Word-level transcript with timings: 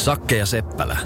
Sakke 0.00 0.36
ja 0.36 0.46
Seppälä. 0.46 0.98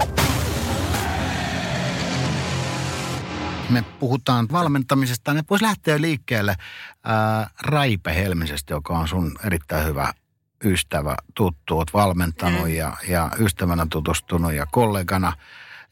Me 3.69 3.81
puhutaan 3.99 4.47
valmentamisesta. 4.51 5.33
Ne 5.33 5.43
voisi 5.49 5.65
lähteä 5.65 6.01
liikkeelle 6.01 6.55
ää, 7.03 7.49
Raipe 7.61 8.15
Helmisestä, 8.15 8.73
joka 8.73 8.97
on 8.97 9.07
sun 9.07 9.35
erittäin 9.45 9.87
hyvä 9.87 10.13
ystävä, 10.63 11.15
tuttu. 11.35 11.77
Oot 11.77 11.93
valmentanut 11.93 12.69
ja, 12.69 12.97
ja 13.07 13.31
ystävänä 13.39 13.87
tutustunut 13.89 14.53
ja 14.53 14.65
kollegana. 14.71 15.33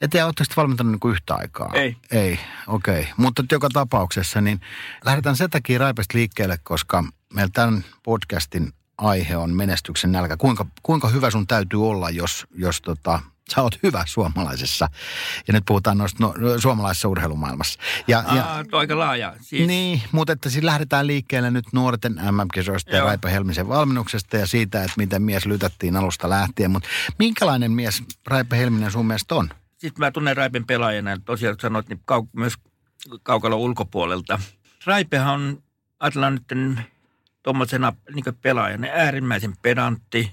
Et 0.01 0.15
ootteko 0.15 0.47
te 0.49 0.61
valmentanut 0.61 0.91
niin 0.91 0.99
kuin 0.99 1.11
yhtä 1.11 1.35
aikaa? 1.35 1.71
Ei. 1.73 1.97
Ei, 2.11 2.39
okei. 2.67 3.01
Okay. 3.01 3.13
Mutta 3.17 3.43
joka 3.51 3.69
tapauksessa, 3.73 4.41
niin 4.41 4.61
lähdetään 5.05 5.35
sen 5.35 5.49
takia 5.49 5.79
Raipesta 5.79 6.17
liikkeelle, 6.17 6.57
koska 6.63 7.03
meillä 7.33 7.51
tämän 7.53 7.85
podcastin 8.03 8.73
aihe 8.97 9.37
on 9.37 9.53
menestyksen 9.53 10.11
nälkä. 10.11 10.37
Kuinka, 10.37 10.65
kuinka 10.83 11.07
hyvä 11.07 11.31
sun 11.31 11.47
täytyy 11.47 11.87
olla, 11.87 12.09
jos, 12.09 12.47
jos 12.55 12.81
tota, 12.81 13.19
sä 13.55 13.61
oot 13.61 13.79
hyvä 13.83 14.03
suomalaisessa. 14.07 14.89
Ja 15.47 15.53
nyt 15.53 15.63
puhutaan 15.67 15.97
noista 15.97 16.23
no, 16.23 16.33
suomalaisessa 16.59 17.07
urheilumaailmassa. 17.07 17.79
Ja, 18.07 18.23
ja, 18.35 18.45
Aa, 18.45 18.63
tuo 18.63 18.79
aika 18.79 18.97
laaja. 18.97 19.35
Siis, 19.41 19.67
niin, 19.67 20.01
mutta 20.11 20.33
että 20.33 20.49
siis 20.49 20.63
lähdetään 20.63 21.07
liikkeelle 21.07 21.51
nyt 21.51 21.65
nuorten 21.73 22.13
MM-kisoista 22.31 22.91
ja 22.91 22.97
Joo. 22.97 23.07
Raipe 23.07 23.31
Helmisen 23.31 23.69
valmennuksesta 23.69 24.37
ja 24.37 24.47
siitä, 24.47 24.83
että 24.83 24.93
miten 24.97 25.21
mies 25.21 25.45
lytättiin 25.45 25.95
alusta 25.95 26.29
lähtien. 26.29 26.71
Mutta 26.71 26.89
minkälainen 27.19 27.71
mies 27.71 28.03
Raipe 28.27 28.57
Helminen 28.57 28.91
sun 28.91 29.05
mielestä 29.05 29.35
on? 29.35 29.49
Sitten 29.77 30.05
mä 30.05 30.11
tunnen 30.11 30.37
Raipen 30.37 30.65
pelaajana, 30.65 31.17
tosiaan 31.25 31.55
sanoit, 31.61 31.89
niin 31.89 31.99
kau- 32.11 32.29
myös 32.33 32.53
kaukalon 33.23 33.59
ulkopuolelta. 33.59 34.39
Raipehan 34.85 35.33
on, 35.33 35.63
ajatellaan 35.99 36.33
nyt 36.33 36.87
tuommoisena 37.43 37.93
niin 38.13 38.35
pelaajana, 38.41 38.87
äärimmäisen 38.91 39.53
pedantti, 39.61 40.31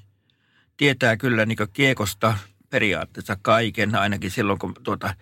tietää 0.77 1.17
kyllä 1.17 1.47
niin 1.47 1.59
kiekosta 1.73 2.35
periaatteessa 2.71 3.37
kaiken, 3.43 3.95
ainakin 3.95 4.31
silloin 4.31 4.59
kun 4.59 4.75
tuota, 4.83 5.15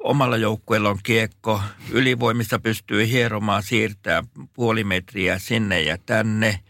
omalla 0.00 0.36
joukkueella 0.36 0.90
on 0.90 0.98
kiekko, 1.02 1.62
ylivoimissa 1.90 2.58
pystyy 2.58 3.08
hieromaan, 3.08 3.62
siirtää 3.62 4.24
puoli 4.52 4.84
metriä 4.84 5.38
sinne 5.38 5.80
ja 5.80 5.98
tänne, 6.06 6.60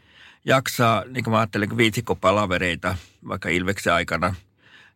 jaksaa, 0.44 1.04
niin 1.04 1.24
kuin 1.24 1.32
mä 1.32 1.38
ajattelen, 1.38 1.76
viisikkopalavereita 1.76 2.96
vaikka 3.28 3.48
Ilveksen 3.48 3.92
aikana, 3.92 4.34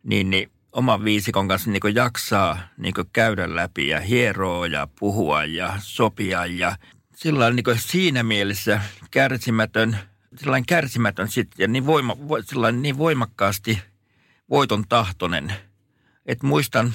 niin, 0.03 0.29
niin 0.29 0.51
oman 0.71 1.03
viisikon 1.03 1.47
kanssa 1.47 1.71
niin 1.71 1.95
jaksaa 1.95 2.59
niin 2.77 2.93
käydä 3.13 3.55
läpi 3.55 3.87
ja 3.87 3.99
hieroa 3.99 4.67
ja 4.67 4.87
puhua 4.99 5.45
ja 5.45 5.73
sopia 5.79 6.45
ja 6.45 6.75
sillä 7.15 7.51
niin 7.51 7.65
siinä 7.75 8.23
mielessä 8.23 8.81
kärsimätön, 9.11 9.97
sellainen 10.35 10.65
kärsimätön 10.65 11.27
sit, 11.27 11.51
ja 11.57 11.67
niin, 11.67 11.85
voima, 11.85 12.17
vo, 12.27 12.41
sellainen 12.41 12.81
niin 12.81 12.97
voimakkaasti 12.97 13.81
voiton 14.49 14.83
tahtoinen. 14.89 15.53
Et 16.25 16.43
muistan, 16.43 16.93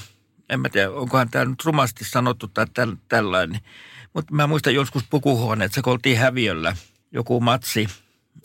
en 0.48 0.61
mä 0.61 0.69
tiedä, 0.69 0.91
onkohan 0.91 1.28
tämä 1.30 1.44
nyt 1.44 1.64
rumasti 1.64 2.05
sanottu 2.05 2.48
tai 2.48 2.66
täl, 2.74 2.96
tällainen, 3.08 3.61
mutta 4.14 4.34
mä 4.34 4.46
muistan 4.46 4.74
joskus 4.74 5.05
pukuhuoneessa, 5.11 5.83
kun 5.83 5.92
oltiin 5.92 6.18
häviöllä 6.18 6.77
joku 7.12 7.40
matsi, 7.40 7.89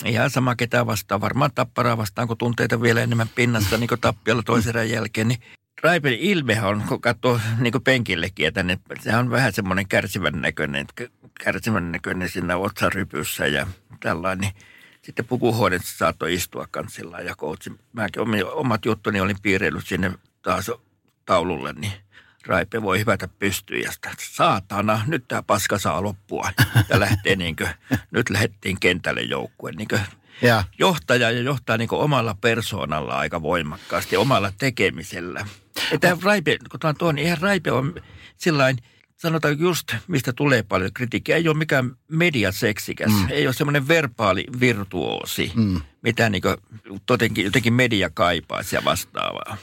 ihan 0.06 0.30
sama 0.30 0.56
ketä 0.56 0.86
vastaan, 0.86 1.22
varmaan 1.22 1.52
tapparaa 1.56 1.98
vastaan, 1.98 2.28
kun 2.28 2.38
tunteita 2.38 2.82
vielä 2.82 3.02
enemmän 3.02 3.30
pinnassa 3.36 3.78
niin 3.78 3.90
tappiolla 4.02 4.44
toisen 4.44 4.90
jälkeen, 4.90 5.28
niin 5.28 5.42
Raipen 5.84 6.14
ilmehän 6.14 6.70
on, 6.70 6.84
kun 6.88 7.02
katsoo 7.02 7.40
niin 7.60 7.84
penkillekin, 7.84 8.48
että 8.48 8.64
ne, 8.64 8.80
se 9.00 9.16
on 9.16 9.32
vähän 9.32 9.54
semmoinen 9.54 9.88
kärsivän 9.88 10.42
näköinen, 10.42 10.86
kärsivän 11.44 11.92
näköinen 11.92 12.30
siinä 12.30 12.58
otsarypyssä 12.58 13.48
ja 13.48 13.68
tällainen. 14.00 14.42
Niin 14.42 14.54
sitten 15.02 15.26
pukuhuoneessa 15.26 15.98
saattoi 15.98 16.34
istua 16.34 16.68
kansilla 16.72 17.20
ja 17.20 17.36
koutsi. 17.36 17.72
Mäkin 17.94 18.22
omat 18.54 18.86
juttuni 18.86 19.22
olin 19.22 19.42
piirreillyt 19.42 19.88
sinne 19.88 20.12
taas 20.42 20.72
taululle, 21.26 21.74
niin 21.74 21.94
Raipe 22.48 22.82
voi 22.82 23.00
hyvätä 23.00 23.28
pystyyn 23.28 23.82
ja 23.82 23.92
sitä, 23.92 24.12
saatana, 24.20 25.02
nyt 25.08 25.24
tämä 25.28 25.44
paska 25.44 25.80
saa 25.80 26.04
loppua. 26.04 26.50
Ja 26.90 27.00
lähtee 27.00 27.36
niin 27.36 27.56
kuin, 27.56 27.70
nyt 28.12 28.30
lähdettiin 28.30 28.80
kentälle 28.80 29.22
joukkueen. 29.22 29.76
Niin 29.76 29.88
Ja. 30.42 30.64
johtaja 30.80 31.32
ja 31.32 31.42
johtaa 31.42 31.78
niin 31.78 31.90
omalla 31.92 32.36
persoonalla 32.42 33.18
aika 33.18 33.42
voimakkaasti, 33.42 34.18
omalla 34.18 34.52
tekemisellä. 34.58 35.46
Että 35.92 36.18
Raipe, 36.24 36.58
kun 36.72 36.80
tämä 36.80 36.90
on 36.90 36.96
tuo, 36.98 37.12
niin 37.12 37.24
eihän 37.24 37.42
Raipe 37.42 37.72
on 37.72 37.96
sillain, 38.38 38.78
sanotaan 39.18 39.60
just, 39.60 39.96
mistä 40.08 40.34
tulee 40.34 40.64
paljon 40.64 40.94
kritiikkiä. 40.94 41.36
Ei 41.36 41.48
ole 41.48 41.58
mikään 41.58 41.92
mediaseksikäs, 42.08 43.12
mm. 43.12 43.28
ei 43.30 43.48
ole 43.48 43.54
semmoinen 43.54 43.88
verbaali 43.88 44.46
virtuoosi, 44.60 45.52
mm. 45.56 45.82
mitä 46.02 46.30
niin 46.30 46.44
jotenkin, 47.10 47.46
jotenkin 47.46 47.74
media 47.74 48.10
kaipaisi 48.10 48.76
ja 48.76 48.86
vastaavaa. 48.86 49.58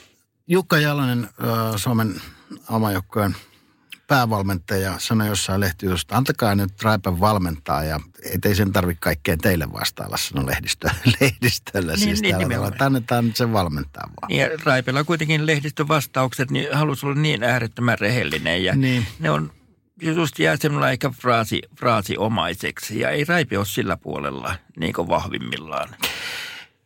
Jukka 0.46 0.78
Jalonen, 0.78 1.28
Suomen 1.76 2.20
amajoukkojen 2.68 3.36
päävalmentaja, 4.10 4.94
sanoi 4.98 5.28
jossain 5.28 5.60
lehtijutusta, 5.60 6.16
antakaa 6.16 6.54
nyt 6.54 6.82
Raipen 6.82 7.20
valmentaa 7.20 7.84
ja 7.84 8.00
ettei 8.34 8.54
sen 8.54 8.72
tarvitse 8.72 9.00
kaikkeen 9.00 9.38
teille 9.38 9.72
vastailla, 9.72 10.16
sanoi 10.16 10.46
lehdistö, 10.46 10.90
lehdistöllä. 11.20 11.92
Niin, 11.92 12.00
siis 12.00 12.22
niin, 12.22 12.38
nimenomaan. 12.38 12.72
tavalla, 12.72 12.86
annetaan 12.86 13.26
nyt 13.26 13.36
sen 13.36 13.52
valmentaa 13.52 14.02
vaan. 14.06 14.28
Niin, 14.28 14.40
ja 14.40 14.48
Raipella 14.64 15.04
kuitenkin 15.04 15.46
lehdistön 15.46 15.88
vastaukset, 15.88 16.50
niin 16.50 16.68
halusi 16.72 17.06
olla 17.06 17.20
niin 17.20 17.42
äärettömän 17.42 17.98
rehellinen. 17.98 18.64
Ja 18.64 18.76
Niin. 18.76 19.06
ne 19.18 19.30
on 19.30 19.52
just 20.02 20.38
jää 20.38 20.56
semmoinen 20.56 20.88
aika 20.88 21.10
fraasi, 21.10 21.62
fraasiomaiseksi. 21.78 23.00
Ja 23.00 23.10
ei 23.10 23.24
Raipe 23.24 23.58
ole 23.58 23.66
sillä 23.66 23.96
puolella 23.96 24.54
niin 24.78 24.92
kuin 24.92 25.08
vahvimmillaan. 25.08 25.88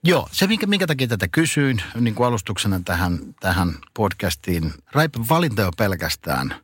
Joo, 0.07 0.29
se 0.33 0.47
minkä, 0.47 0.67
minkä 0.67 0.87
takia 0.87 1.07
tätä 1.09 1.29
kysyin 1.29 1.83
niin 2.01 2.15
kuin 2.15 2.27
alustuksena 2.27 2.81
tähän, 2.85 3.19
tähän 3.41 3.75
podcastiin. 3.95 4.75
Raipen 4.93 5.29
valinta 5.29 5.63
jo 5.63 5.71
pelkästään 5.79 6.64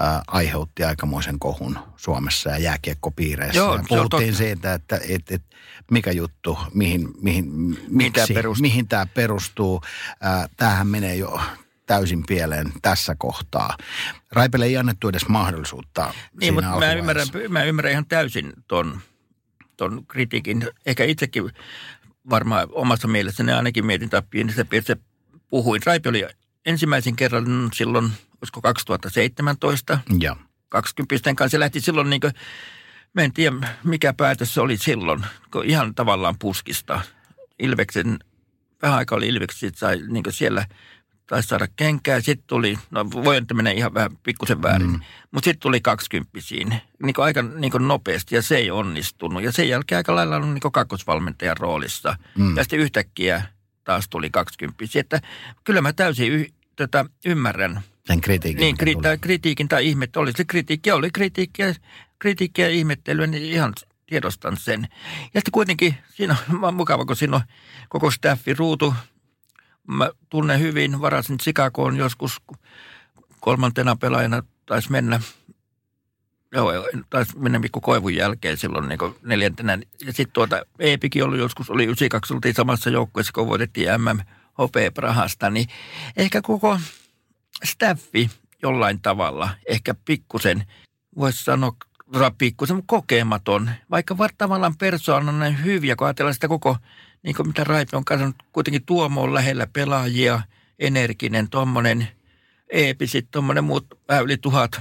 ää, 0.00 0.22
aiheutti 0.26 0.84
aikamoisen 0.84 1.38
kohun 1.38 1.78
Suomessa 1.96 2.50
ja 2.50 2.58
jääkiekkopiireissä. 2.58 3.58
Joo, 3.58 3.76
ja 3.76 3.82
puhuttiin 3.88 4.34
siitä, 4.34 4.74
että 4.74 5.00
et, 5.08 5.30
et, 5.30 5.42
mikä 5.90 6.12
juttu, 6.12 6.58
mihin, 6.74 7.08
mihin, 7.22 7.44
miksi, 7.88 8.34
perustuu. 8.34 8.62
mihin 8.62 8.88
tämä 8.88 9.06
perustuu. 9.06 9.82
Ää, 10.20 10.48
tämähän 10.56 10.86
menee 10.86 11.16
jo 11.16 11.40
täysin 11.86 12.22
pieleen 12.26 12.72
tässä 12.82 13.14
kohtaa. 13.18 13.76
Raipelle 14.32 14.66
ei 14.66 14.76
annettu 14.76 15.08
edes 15.08 15.28
mahdollisuutta 15.28 16.14
Niin, 16.40 16.54
mutta 16.54 16.78
mä 16.78 16.92
ymmärrän, 16.92 17.26
mä 17.48 17.64
ymmärrän 17.64 17.92
ihan 17.92 18.06
täysin 18.06 18.52
ton, 18.68 19.00
ton 19.76 20.06
kritiikin. 20.06 20.68
Ehkä 20.86 21.04
itsekin 21.04 21.50
varmaan 22.30 22.68
omassa 22.72 23.08
mielessäni 23.08 23.52
ainakin 23.52 23.86
mietin 23.86 24.10
tai 24.10 24.22
pienessä 24.30 24.64
piirissä 24.64 24.96
puhuin. 25.48 25.82
Raipe 25.86 26.08
oli 26.08 26.26
ensimmäisen 26.66 27.16
kerran 27.16 27.70
silloin, 27.74 28.04
olisiko 28.40 28.60
2017, 28.62 29.98
Ja. 30.20 30.36
20 30.68 31.34
kanssa. 31.34 31.48
Se 31.48 31.60
lähti 31.60 31.80
silloin 31.80 32.10
niin 32.10 32.20
kuin, 32.20 32.32
mä 33.14 33.22
en 33.22 33.32
tiedä 33.32 33.56
mikä 33.84 34.12
päätös 34.12 34.54
se 34.54 34.60
oli 34.60 34.76
silloin, 34.76 35.26
kun 35.52 35.64
ihan 35.64 35.94
tavallaan 35.94 36.38
puskista. 36.38 37.00
Ilveksen, 37.58 38.18
vähän 38.82 38.98
aikaa 38.98 39.16
oli 39.16 39.28
Ilveksi, 39.28 39.70
sai 39.74 40.00
niin 40.08 40.24
siellä 40.30 40.66
taisi 41.26 41.48
saada 41.48 41.66
kenkää. 41.76 42.20
Sitten 42.20 42.46
tuli, 42.46 42.78
no 42.90 43.10
voi 43.10 43.40
nyt 43.40 43.52
mennä 43.54 43.70
ihan 43.70 43.94
vähän 43.94 44.16
pikkusen 44.22 44.62
väärin, 44.62 44.90
mm. 44.90 45.00
mutta 45.30 45.44
sitten 45.44 45.60
tuli 45.60 45.80
20 45.80 46.30
niin 47.02 47.14
aika 47.18 47.42
niin 47.42 47.72
nopeasti 47.78 48.34
ja 48.34 48.42
se 48.42 48.56
ei 48.56 48.70
onnistunut. 48.70 49.42
Ja 49.42 49.52
sen 49.52 49.68
jälkeen 49.68 49.96
aika 49.96 50.14
lailla 50.14 50.36
on 50.36 50.54
niin 50.54 50.72
kakkosvalmentajan 50.72 51.56
roolissa. 51.56 52.16
Mm. 52.38 52.56
Ja 52.56 52.62
sitten 52.62 52.78
yhtäkkiä 52.78 53.42
taas 53.84 54.08
tuli 54.08 54.30
20 54.30 54.84
Että 55.00 55.20
kyllä 55.64 55.80
mä 55.80 55.92
täysin 55.92 56.32
y- 56.32 56.48
tätä 56.76 57.04
ymmärrän 57.24 57.80
Sen 58.06 58.20
kritiikin. 58.20 58.60
niin, 58.60 58.76
kri- 58.82 58.92
tuli. 58.92 59.02
tai 59.02 59.18
kritiikin 59.18 59.68
tai 59.68 59.86
ihmettä. 59.88 60.20
Oli 60.20 60.32
se 60.36 60.44
kritiikki, 60.44 60.90
oli 60.90 61.10
kritiikkiä, 61.10 61.74
kritiikkiä 62.18 62.68
ja 62.68 62.74
ihmettelyä, 62.74 63.26
niin 63.26 63.42
ihan 63.42 63.72
tiedostan 64.06 64.56
sen. 64.56 64.88
Ja 65.34 65.40
sitten 65.40 65.52
kuitenkin 65.52 65.94
siinä 66.14 66.36
on 66.62 66.74
mukava, 66.80 67.04
kun 67.04 67.16
siinä 67.16 67.36
on 67.36 67.42
koko 67.88 68.10
staffi 68.10 68.54
ruutu. 68.54 68.94
Mä 69.86 70.10
tunnen 70.30 70.60
hyvin, 70.60 71.00
varasin 71.00 71.38
Chicagoon 71.38 71.96
joskus 71.96 72.42
kolmantena 73.40 73.96
pelaajana 73.96 74.42
taisi 74.66 74.90
mennä. 74.92 75.20
Joo, 76.54 76.72
taisi 77.10 77.38
mennä 77.38 77.58
Mikko 77.58 77.80
Koivun 77.80 78.14
jälkeen 78.14 78.56
silloin 78.56 78.88
niin 78.88 78.98
neljäntenä. 79.22 79.78
Ja 80.06 80.12
sitten 80.12 80.32
tuota, 80.32 80.66
Eepikin 80.78 81.24
oli 81.24 81.38
joskus, 81.38 81.70
oli 81.70 81.84
92, 81.84 82.34
oltiin 82.34 82.54
samassa 82.54 82.90
joukkueessa, 82.90 83.32
kun 83.32 83.48
voitettiin 83.48 83.88
MM 84.00 84.20
hopeaprahasta, 84.58 85.50
niin 85.50 85.68
ehkä 86.16 86.42
koko 86.42 86.80
staffi 87.64 88.30
jollain 88.62 89.00
tavalla, 89.00 89.50
ehkä 89.68 89.94
pikkusen, 90.04 90.64
voisi 91.18 91.44
sanoa 91.44 91.76
pikkusen 92.38 92.82
kokematon, 92.86 93.70
vaikka 93.90 94.16
tavallaan 94.38 94.76
persoonallinen 94.76 95.64
hyviä, 95.64 95.96
kun 95.96 96.06
ajatellaan 96.06 96.34
sitä 96.34 96.48
koko, 96.48 96.76
niin 97.22 97.36
kuin 97.36 97.48
mitä 97.48 97.64
Raipe 97.64 97.96
on 97.96 98.04
katsonut, 98.04 98.36
kuitenkin 98.52 98.86
Tuomo 98.86 99.22
on 99.22 99.34
lähellä 99.34 99.66
pelaajia, 99.66 100.40
energinen, 100.78 101.50
tuommoinen 101.50 102.08
Eepi, 102.72 103.06
sitten 103.06 103.32
tuommoinen 103.32 103.64
muut 103.64 103.86
vähän 104.08 104.24
yli 104.24 104.36
tuhat 104.36 104.80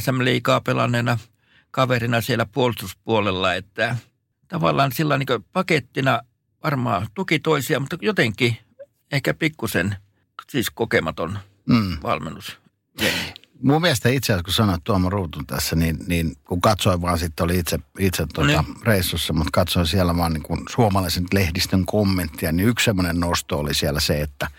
SM-liikaa 0.00 0.60
pelanneena 0.60 1.18
kaverina 1.70 2.20
siellä 2.20 2.46
puolustuspuolella, 2.46 3.54
että 3.54 3.96
tavallaan 4.48 4.92
sillä 4.92 5.18
niin 5.18 5.44
pakettina 5.52 6.20
varmaan 6.64 7.06
tuki 7.14 7.38
toisia, 7.38 7.80
mutta 7.80 7.96
jotenkin 8.02 8.56
ehkä 9.12 9.34
pikkusen 9.34 9.96
siis 10.50 10.70
kokematon 10.70 11.38
mm. 11.68 11.96
valmennus. 12.02 12.58
Mun 13.62 13.80
mielestä 13.80 14.08
itse 14.08 14.32
asiassa, 14.32 14.44
kun 14.44 14.52
sanoit 14.52 14.84
Tuomo 14.84 15.10
Ruutun 15.10 15.46
tässä, 15.46 15.76
niin, 15.76 15.98
niin 16.06 16.36
kun 16.44 16.60
katsoin 16.60 17.02
vaan 17.02 17.18
sitten, 17.18 17.44
oli 17.44 17.58
itse, 17.58 17.78
itse 17.98 18.26
tuota 18.34 18.62
niin. 18.62 18.76
reissussa, 18.82 19.32
mutta 19.32 19.50
katsoin 19.52 19.86
siellä 19.86 20.16
vaan 20.16 20.32
niin 20.32 20.42
kuin 20.42 20.60
suomalaisen 20.70 21.24
lehdistön 21.32 21.86
kommenttia, 21.86 22.52
niin 22.52 22.68
yksi 22.68 22.84
semmoinen 22.84 23.20
nosto 23.20 23.58
oli 23.58 23.74
siellä 23.74 24.00
se, 24.00 24.20
että 24.20 24.50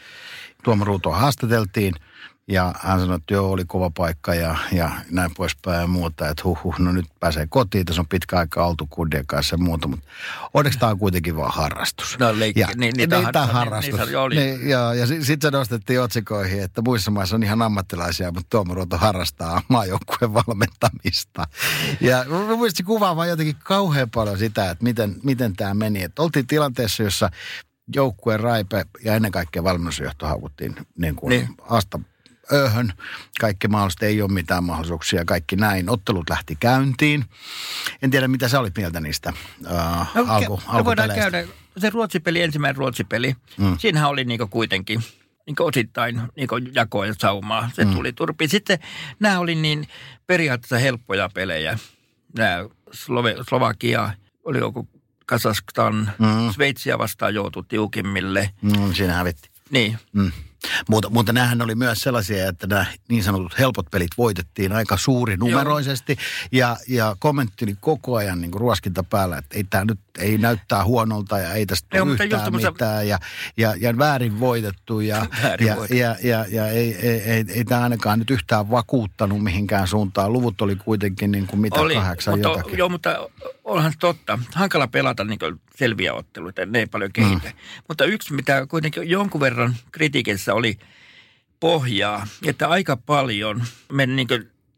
Tuomo 0.63 0.85
Ruutua 0.85 1.17
haastateltiin– 1.17 1.93
ja 2.49 2.73
hän 2.79 2.99
sanoi, 2.99 3.15
että 3.15 3.33
joo, 3.33 3.51
oli 3.51 3.65
kova 3.65 3.91
paikka 3.97 4.33
ja, 4.33 4.55
ja 4.71 4.91
näin 5.11 5.31
poispäin 5.37 5.81
ja 5.81 5.87
muuta. 5.87 6.29
Että 6.29 6.43
huh, 6.43 6.63
huh 6.63 6.79
no 6.79 6.91
nyt 6.91 7.05
pääsee 7.19 7.47
kotiin, 7.49 7.85
tässä 7.85 8.01
on 8.01 8.07
pitkä 8.07 8.37
aika 8.37 8.65
oltu 8.65 8.87
kundien 8.89 9.25
kanssa 9.27 9.53
ja 9.53 9.57
muuta. 9.57 9.87
Mutta 9.87 10.05
onneksi 10.53 10.79
tämä 10.79 10.91
on 10.91 10.99
kuitenkin 10.99 11.35
vaan 11.35 11.51
harrastus. 11.53 12.19
No 12.19 12.39
leikki, 12.39 12.59
ja, 12.59 12.67
niin, 12.67 12.93
niin, 12.97 13.09
niin 13.09 13.31
tämä 13.31 13.45
harrastus. 13.45 13.99
Niin, 13.99 14.29
niin, 14.29 14.59
niin, 14.59 14.69
ja, 14.69 14.93
ja 14.93 15.07
sitten 15.07 15.25
sit 15.25 15.41
se 15.41 15.51
nostettiin 15.51 16.01
otsikoihin, 16.01 16.63
että 16.63 16.81
muissa 16.81 17.11
maissa 17.11 17.35
on 17.35 17.43
ihan 17.43 17.61
ammattilaisia, 17.61 18.31
mutta 18.31 18.49
Tuomo 18.49 18.73
Ruoto 18.73 18.97
harrastaa 18.97 19.61
maajoukkueen 19.67 20.33
valmentamista. 20.33 21.47
Ja 22.01 22.25
mielestäni 22.57 22.85
kuvaa 22.85 23.15
vaan 23.15 23.29
jotenkin 23.29 23.55
kauhean 23.63 24.09
paljon 24.09 24.37
sitä, 24.37 24.71
että 24.71 24.83
miten, 24.83 25.15
miten 25.23 25.55
tämä 25.55 25.73
meni. 25.73 26.03
Että 26.03 26.21
oltiin 26.21 26.47
tilanteessa, 26.47 27.03
jossa 27.03 27.29
joukkueen 27.95 28.39
raipe 28.39 28.85
ja 29.03 29.15
ennen 29.15 29.31
kaikkea 29.31 29.63
valmennusjohto 29.63 30.27
haukuttiin 30.27 30.75
niin 30.97 31.15
kuin 31.15 31.29
niin. 31.29 31.47
asta 31.59 31.99
öhön. 32.53 32.93
Kaikki 33.39 33.67
mahdollista 33.67 34.05
ei 34.05 34.21
ole 34.21 34.31
mitään 34.31 34.63
mahdollisuuksia, 34.63 35.25
kaikki 35.25 35.55
näin. 35.55 35.89
Ottelut 35.89 36.29
lähti 36.29 36.55
käyntiin. 36.55 37.25
En 38.01 38.11
tiedä, 38.11 38.27
mitä 38.27 38.47
sä 38.47 38.59
olit 38.59 38.77
mieltä 38.77 38.99
niistä 38.99 39.33
uh, 39.61 39.71
no, 40.15 40.25
alku, 40.27 40.61
no, 40.73 40.85
voidaan 40.85 41.09
käydä. 41.09 41.43
Se 41.77 41.89
ruotsipeli, 41.89 42.41
ensimmäinen 42.41 42.75
ruotsipeli, 42.75 43.35
mm. 43.57 43.77
siinähän 43.77 44.09
oli 44.09 44.23
niinku 44.23 44.47
kuitenkin 44.47 45.03
niinku 45.45 45.65
osittain 45.65 46.21
niinku 46.35 46.57
jakoa 46.57 47.05
ja 47.05 47.13
saumaa. 47.17 47.69
Se 47.73 47.85
mm. 47.85 47.93
tuli 47.93 48.13
turpi. 48.13 48.47
Sitten 48.47 48.79
nämä 49.19 49.39
oli 49.39 49.55
niin 49.55 49.87
periaatteessa 50.27 50.77
helppoja 50.77 51.29
pelejä. 51.33 51.79
Nämä 52.37 52.63
Slove- 52.91 53.43
Slovakia, 53.49 54.13
oli 54.43 54.57
joku 54.57 54.87
Kazakstan, 55.25 56.11
mm. 56.19 56.53
Sveitsiä 56.53 56.97
vastaan 56.97 57.33
joutui 57.33 57.63
tiukimmille. 57.67 58.51
Mm, 58.61 58.93
siinä 58.93 59.13
hävitti. 59.13 59.49
Niin. 59.69 59.97
Mm. 60.13 60.31
Mutta, 60.89 61.09
mutta 61.09 61.33
nämähän 61.33 61.61
oli 61.61 61.75
myös 61.75 62.01
sellaisia, 62.01 62.47
että 62.49 62.67
nämä 62.67 62.85
niin 63.09 63.23
sanotut 63.23 63.59
helpot 63.59 63.85
pelit 63.91 64.11
voitettiin 64.17 64.71
aika 64.71 64.97
suuri 64.97 65.37
numeroisesti. 65.37 66.17
Ja, 66.51 66.77
ja 66.87 67.15
kommentti 67.19 67.65
oli 67.65 67.75
koko 67.79 68.15
ajan 68.15 68.41
niin 68.41 68.51
kuin 68.51 68.61
ruoskinta 68.61 69.03
päällä, 69.03 69.37
että 69.37 69.57
ei 69.57 69.63
tämä 69.63 69.85
nyt 69.85 69.99
ei 70.19 70.37
näyttää 70.37 70.85
huonolta 70.85 71.39
ja 71.39 71.53
ei 71.53 71.65
tästä 71.65 71.99
tule 71.99 72.13
yhtään 72.13 72.55
mitään. 72.55 73.07
Ja, 73.07 73.19
ja, 73.57 73.73
ja 73.79 73.97
väärin 73.97 74.39
voitettu 74.39 74.99
ja, 74.99 75.25
väärin 75.43 75.67
ja, 75.67 75.75
voitettu. 75.75 75.97
ja, 75.97 76.15
ja, 76.23 76.45
ja 76.51 76.67
ei, 76.67 76.95
ei, 76.95 77.21
ei, 77.21 77.45
ei 77.49 77.65
tämä 77.65 77.81
ainakaan 77.81 78.19
nyt 78.19 78.29
yhtään 78.29 78.71
vakuuttanut 78.71 79.43
mihinkään 79.43 79.87
suuntaan. 79.87 80.33
Luvut 80.33 80.61
oli 80.61 80.75
kuitenkin 80.75 81.31
niin 81.31 81.47
kuin 81.47 81.59
mitä 81.59 81.79
oli, 81.79 81.95
kahdeksan 81.95 82.33
mutta, 82.33 82.49
jotakin. 82.49 82.77
Joo, 82.77 82.89
mutta 82.89 83.29
onhan 83.69 83.93
totta. 83.99 84.39
Hankala 84.55 84.87
pelata 84.87 85.23
niin 85.23 85.39
selviä 85.75 86.13
otteluita, 86.13 86.65
ne 86.65 86.79
ei 86.79 86.85
paljon 86.85 87.13
kehitä. 87.13 87.47
Mm. 87.47 87.83
Mutta 87.87 88.05
yksi, 88.05 88.33
mitä 88.33 88.67
kuitenkin 88.67 89.09
jonkun 89.09 89.41
verran 89.41 89.75
kritiikissä 89.91 90.53
oli 90.53 90.79
pohjaa, 91.59 92.27
että 92.45 92.67
aika 92.67 92.97
paljon 92.97 93.63
me 93.91 94.05
niin 94.05 94.27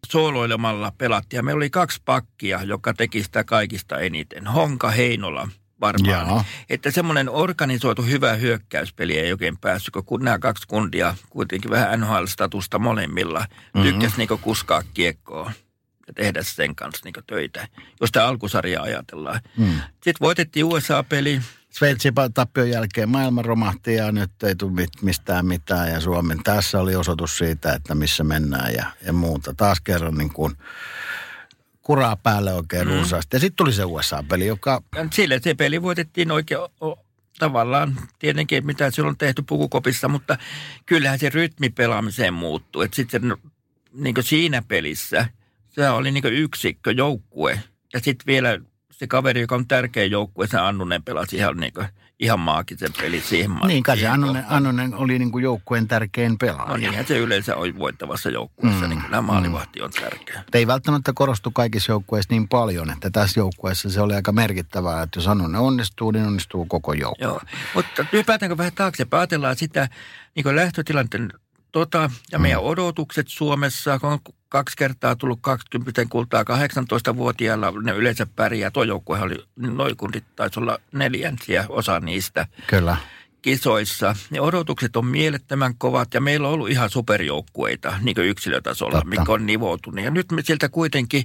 sooloilemalla 0.08 0.94
pelattiin. 0.98 1.38
Ja 1.38 1.44
meillä 1.44 1.60
oli 1.60 1.70
kaksi 1.70 2.02
pakkia, 2.06 2.64
joka 2.64 2.94
teki 2.94 3.24
sitä 3.24 3.44
kaikista 3.44 4.00
eniten. 4.00 4.48
Honka 4.48 4.92
Heinola 4.92 5.50
varmaan. 5.82 6.10
Jaa. 6.10 6.46
Että 6.70 6.92
semmoinen 6.92 7.30
organisoitu 7.30 8.02
hyvä 8.02 8.34
hyökkäyspeli 8.34 9.20
ei 9.20 9.32
oikein 9.32 9.58
päässyt, 9.58 9.94
kun 10.06 10.24
nämä 10.24 10.40
kaksi 10.40 10.68
kundia 10.68 11.16
kuitenkin 11.30 11.72
vähän 11.72 12.00
NHL-statusta 12.00 12.80
molemmilla 12.80 13.40
mm-hmm. 13.40 13.84
tykkäsi 13.84 14.18
niin 14.18 14.40
kuskaa 14.42 14.84
kiekkoa 14.94 15.52
tehdä 16.14 16.44
sen 16.44 16.76
kanssa 16.76 17.02
niin 17.06 17.24
töitä, 17.28 17.68
jos 18.02 18.08
sitä 18.08 18.28
alkusarjaa 18.28 18.84
ajatellaan. 18.84 19.42
Mm. 19.58 19.74
Sitten 19.92 20.16
voitettiin 20.22 20.66
USA-peli. 20.66 21.42
Sveitsin 21.70 22.14
tappion 22.34 22.70
jälkeen 22.70 23.10
maailma 23.10 23.42
romahti 23.42 23.94
ja 23.94 24.12
nyt 24.12 24.44
ei 24.44 24.56
tule 24.56 24.88
mistään 25.02 25.46
mitään 25.46 25.92
ja 25.92 26.00
Suomen 26.00 26.44
tässä 26.44 26.80
oli 26.80 26.96
osoitus 26.96 27.38
siitä, 27.38 27.74
että 27.74 27.96
missä 27.96 28.24
mennään 28.24 28.74
ja, 28.74 28.86
ja 29.06 29.14
muuta. 29.14 29.54
Taas 29.54 29.82
kerran 29.82 30.18
niin 30.18 30.34
kuin 30.34 30.58
kuraa 31.82 32.16
päälle 32.16 32.54
oikein 32.54 32.88
mm. 32.88 32.94
runsaasti. 32.94 33.36
Ja 33.36 33.40
sitten 33.40 33.56
tuli 33.56 33.74
se 33.74 33.86
USA-peli, 33.86 34.48
joka... 34.48 34.84
Sille 35.14 35.40
se 35.44 35.54
peli 35.54 35.82
voitettiin 35.82 36.32
oikein 36.32 36.62
tavallaan 37.40 37.96
tietenkin, 38.20 38.66
mitä 38.66 38.92
silloin 38.92 39.14
on 39.14 39.18
tehty 39.18 39.42
pukukopissa, 39.42 40.08
mutta 40.08 40.38
kyllähän 40.86 41.20
se 41.20 41.30
rytmi 41.30 41.70
pelaamiseen 41.70 42.34
muuttuu. 42.34 42.82
Että 42.82 42.96
sitten 42.96 43.36
niin 43.94 44.16
siinä 44.22 44.62
pelissä– 44.62 45.26
se 45.72 45.90
oli 45.90 46.12
niin 46.12 46.26
yksikkö, 46.26 46.92
joukkue. 46.92 47.64
Ja 47.94 48.00
sitten 48.00 48.26
vielä 48.28 48.60
se 48.92 49.08
kaveri, 49.08 49.42
joka 49.42 49.56
on 49.56 49.68
tärkeä 49.68 50.06
joukkue, 50.06 50.48
se 50.48 50.58
Annunen 50.58 51.04
pelasi 51.04 51.36
ihan, 51.36 51.58
niin 51.58 51.74
kuin, 51.74 51.88
ihan 52.20 52.40
maagisen 52.40 52.94
peli 52.98 53.22
siihen 53.22 53.52
Niin, 53.68 53.84
kai 53.84 53.98
se 53.98 54.08
Annunen, 54.08 54.44
Annunen 54.48 54.96
oli 54.96 55.20
niin 55.20 55.32
kuin 55.32 55.44
joukkueen 55.44 55.88
tärkein 55.88 56.38
pelaaja. 56.38 56.68
No 56.68 56.78
niinhän 56.78 57.06
se 57.06 57.18
yleensä 57.18 57.56
on 57.56 57.78
voittavassa 57.80 58.30
joukkueessa, 58.30 58.84
mm. 58.84 58.90
niin 58.90 59.02
kyllä 59.02 59.22
maalivahti 59.22 59.80
mm. 59.80 59.86
on 59.86 59.92
tärkeä. 59.92 60.44
Ei 60.54 60.68
välttämättä 60.68 61.14
korostu 61.16 61.52
kaikissa 61.52 61.92
joukkueissa 61.92 62.34
niin 62.34 62.48
paljon, 62.48 62.90
että 62.90 63.10
tässä 63.10 63.40
joukkueessa 63.40 63.90
se 63.90 64.02
oli 64.02 64.14
aika 64.14 64.32
merkittävää, 64.32 65.04
että 65.04 65.18
jos 65.18 65.28
Annunen 65.28 65.62
onnistuu, 65.62 66.12
niin 66.12 66.26
onnistuu 66.26 66.66
koko 66.66 66.94
joukkue. 66.94 67.28
Joo, 67.28 67.42
mutta 67.76 68.06
hypätäänkö 68.14 68.58
vähän 68.58 68.74
taakse, 68.76 69.08
ajatellaan 69.12 69.56
sitä 69.56 69.90
niin 70.36 70.56
lähtötilanteen 70.56 71.34
tota, 71.72 72.12
ja 72.32 72.40
meidän 72.40 72.62
mm. 72.62 72.66
odotukset 72.66 73.28
Suomessa, 73.28 74.00
kun 74.00 74.10
on 74.10 74.20
kaksi 74.52 74.78
kertaa 74.78 75.16
tullut 75.16 75.40
20 75.42 76.06
kultaa 76.10 76.44
18-vuotiailla, 76.44 77.74
ne 77.84 77.92
yleensä 77.92 78.28
pärjää. 78.36 78.72
Tuo 78.72 78.84
joukkue 78.84 79.20
oli, 79.20 79.36
noin 79.56 79.98
kundit 79.98 80.24
taisi 80.36 80.60
olla 80.60 80.80
neljänsiä 80.92 81.66
osa 81.70 82.00
niistä. 82.00 82.48
Kyllä 82.68 82.98
kisoissa. 83.42 84.16
Ne 84.30 84.42
odotukset 84.42 84.96
on 84.96 85.06
mielettömän 85.06 85.76
kovat 85.78 86.14
ja 86.14 86.22
meillä 86.22 86.48
on 86.48 86.54
ollut 86.54 86.70
ihan 86.70 86.90
superjoukkueita 86.90 87.94
niin 88.02 88.16
kuin 88.16 88.28
yksilötasolla, 88.28 88.92
Totta. 88.92 89.10
mikä 89.10 89.32
on 89.32 89.46
nivoutunut. 89.46 90.06
Ja 90.06 90.12
nyt 90.12 90.32
me 90.32 90.42
sieltä 90.42 90.70
kuitenkin 90.70 91.24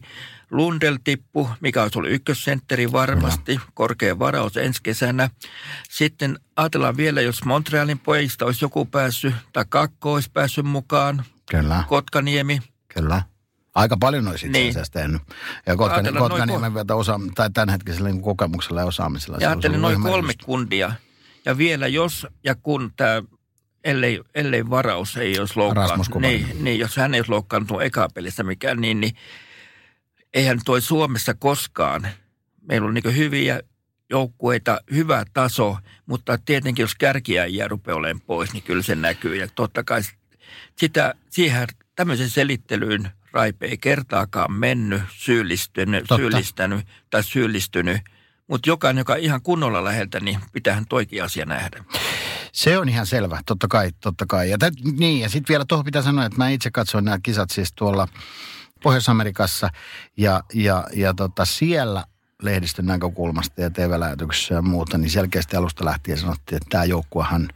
Lundel 0.50 0.98
tippu, 1.04 1.48
mikä 1.60 1.82
olisi 1.82 1.98
ollut 1.98 2.12
ykkössentteri 2.12 2.92
varmasti, 2.92 3.56
Kyllä. 3.56 3.70
korkea 3.74 4.18
varaus 4.18 4.56
ensi 4.56 4.80
kesänä. 4.82 5.30
Sitten 5.88 6.38
ajatellaan 6.56 6.96
vielä, 6.96 7.20
jos 7.20 7.44
Montrealin 7.44 7.98
pojista 7.98 8.44
olisi 8.44 8.64
joku 8.64 8.84
päässyt, 8.84 9.34
tai 9.52 9.64
Kakko 9.68 10.12
olisi 10.12 10.30
päässyt 10.32 10.66
mukaan. 10.66 11.24
Kyllä. 11.50 11.84
Kotkaniemi. 11.88 12.60
Kyllä. 12.96 13.22
Aika 13.74 13.96
paljon 14.00 14.28
olisi 14.28 14.46
itse 14.46 14.58
niin. 14.58 14.70
asiassa 14.70 14.92
tehnyt. 14.92 15.22
Ja 15.66 15.76
Kotkani, 15.76 16.12
Kotkaniemen 16.12 16.74
vielä 16.74 16.94
osa, 16.94 17.20
tai 17.34 17.50
tämänhetkisellä 17.50 18.08
niin 18.08 18.22
kokemuksella 18.22 18.80
ja 18.80 18.86
osaamisella. 18.86 19.38
Ja 19.40 19.48
ajattelin 19.48 19.82
noin 19.82 20.02
kolme 20.02 20.32
kundia– 20.44 20.92
ja 21.46 21.58
vielä 21.58 21.86
jos 21.86 22.26
ja 22.44 22.54
kun 22.54 22.92
tämä, 22.96 23.22
ellei, 23.84 24.20
ellei 24.34 24.70
varaus 24.70 25.16
ei 25.16 25.38
olisi 25.38 25.56
loukkaantunut, 25.56 26.22
niin, 26.22 26.64
niin, 26.64 26.78
jos 26.78 26.96
hän 26.96 27.14
ei 27.14 27.20
olisi 27.20 27.30
loukkaantunut 27.30 27.82
eka 27.82 28.08
pelissä 28.14 28.42
mikään, 28.42 28.80
niin, 28.80 29.00
niin 29.00 29.16
eihän 30.34 30.60
toi 30.64 30.80
Suomessa 30.80 31.34
koskaan. 31.34 32.08
Meillä 32.68 32.88
on 32.88 32.94
niin 32.94 33.16
hyviä 33.16 33.60
joukkueita, 34.10 34.80
hyvä 34.92 35.24
taso, 35.32 35.76
mutta 36.06 36.38
tietenkin 36.44 36.82
jos 36.82 36.94
jää 37.50 37.68
rupeaa 37.68 37.96
olemaan 37.96 38.20
pois, 38.26 38.52
niin 38.52 38.62
kyllä 38.62 38.82
se 38.82 38.94
näkyy. 38.94 39.36
Ja 39.36 39.48
totta 39.54 39.84
kai 39.84 40.00
sitä, 40.76 41.14
siihen 41.30 41.68
tämmöisen 41.96 42.30
selittelyyn 42.30 43.10
Raipe 43.32 43.66
ei 43.66 43.78
kertaakaan 43.78 44.52
mennyt, 44.52 45.02
syyllistynyt, 45.08 46.04
syyllistänyt 46.16 46.86
tai 47.10 47.24
syyllistynyt– 47.24 48.00
mutta 48.48 48.70
jokainen, 48.70 49.00
joka 49.00 49.14
ihan 49.14 49.42
kunnolla 49.42 49.84
läheltä, 49.84 50.20
niin 50.20 50.38
pitäähän 50.52 50.86
toikin 50.86 51.24
asia 51.24 51.46
nähdä. 51.46 51.84
Se 52.52 52.78
on 52.78 52.88
ihan 52.88 53.06
selvä, 53.06 53.40
totta 53.46 53.68
kai, 53.68 53.90
totta 54.00 54.26
kai. 54.28 54.50
Ja, 54.50 54.56
niin, 54.98 55.20
ja 55.20 55.28
sitten 55.28 55.52
vielä 55.52 55.64
tuohon 55.68 55.84
pitää 55.84 56.02
sanoa, 56.02 56.24
että 56.24 56.38
mä 56.38 56.48
itse 56.48 56.70
katsoin 56.70 57.04
nämä 57.04 57.18
kisat 57.22 57.50
siis 57.50 57.72
tuolla 57.72 58.08
Pohjois-Amerikassa 58.82 59.70
ja, 60.16 60.42
ja, 60.54 60.84
ja 60.94 61.14
tota, 61.14 61.44
siellä 61.44 62.04
lehdistön 62.42 62.86
näkökulmasta 62.86 63.60
ja 63.60 63.70
TV-lähetyksessä 63.70 64.54
ja 64.54 64.62
muuta, 64.62 64.98
niin 64.98 65.10
selkeästi 65.10 65.56
alusta 65.56 65.84
lähtien 65.84 66.18
sanottiin, 66.18 66.56
että 66.56 66.68
tämä 66.70 66.84
joukkuehan 66.84 67.48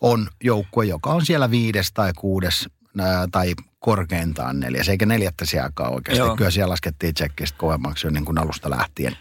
on 0.00 0.28
joukkue, 0.42 0.84
joka 0.84 1.10
on 1.10 1.26
siellä 1.26 1.50
viides 1.50 1.92
tai 1.92 2.12
kuudes 2.16 2.68
ää, 3.00 3.28
tai 3.32 3.54
korkeintaan 3.82 4.60
neljäs, 4.60 4.88
eikä 4.88 5.06
neljättä 5.06 5.46
sijakaan 5.46 5.94
oikeasti. 5.94 6.18
Joo. 6.18 6.36
Kyllä 6.36 6.50
siellä 6.50 6.70
laskettiin 6.70 7.14
tsekkistä 7.14 7.58
kovemmaksi 7.58 8.06
jo 8.06 8.10
niin 8.10 8.24
kuin 8.24 8.38
alusta 8.38 8.70
lähtien. 8.70 9.16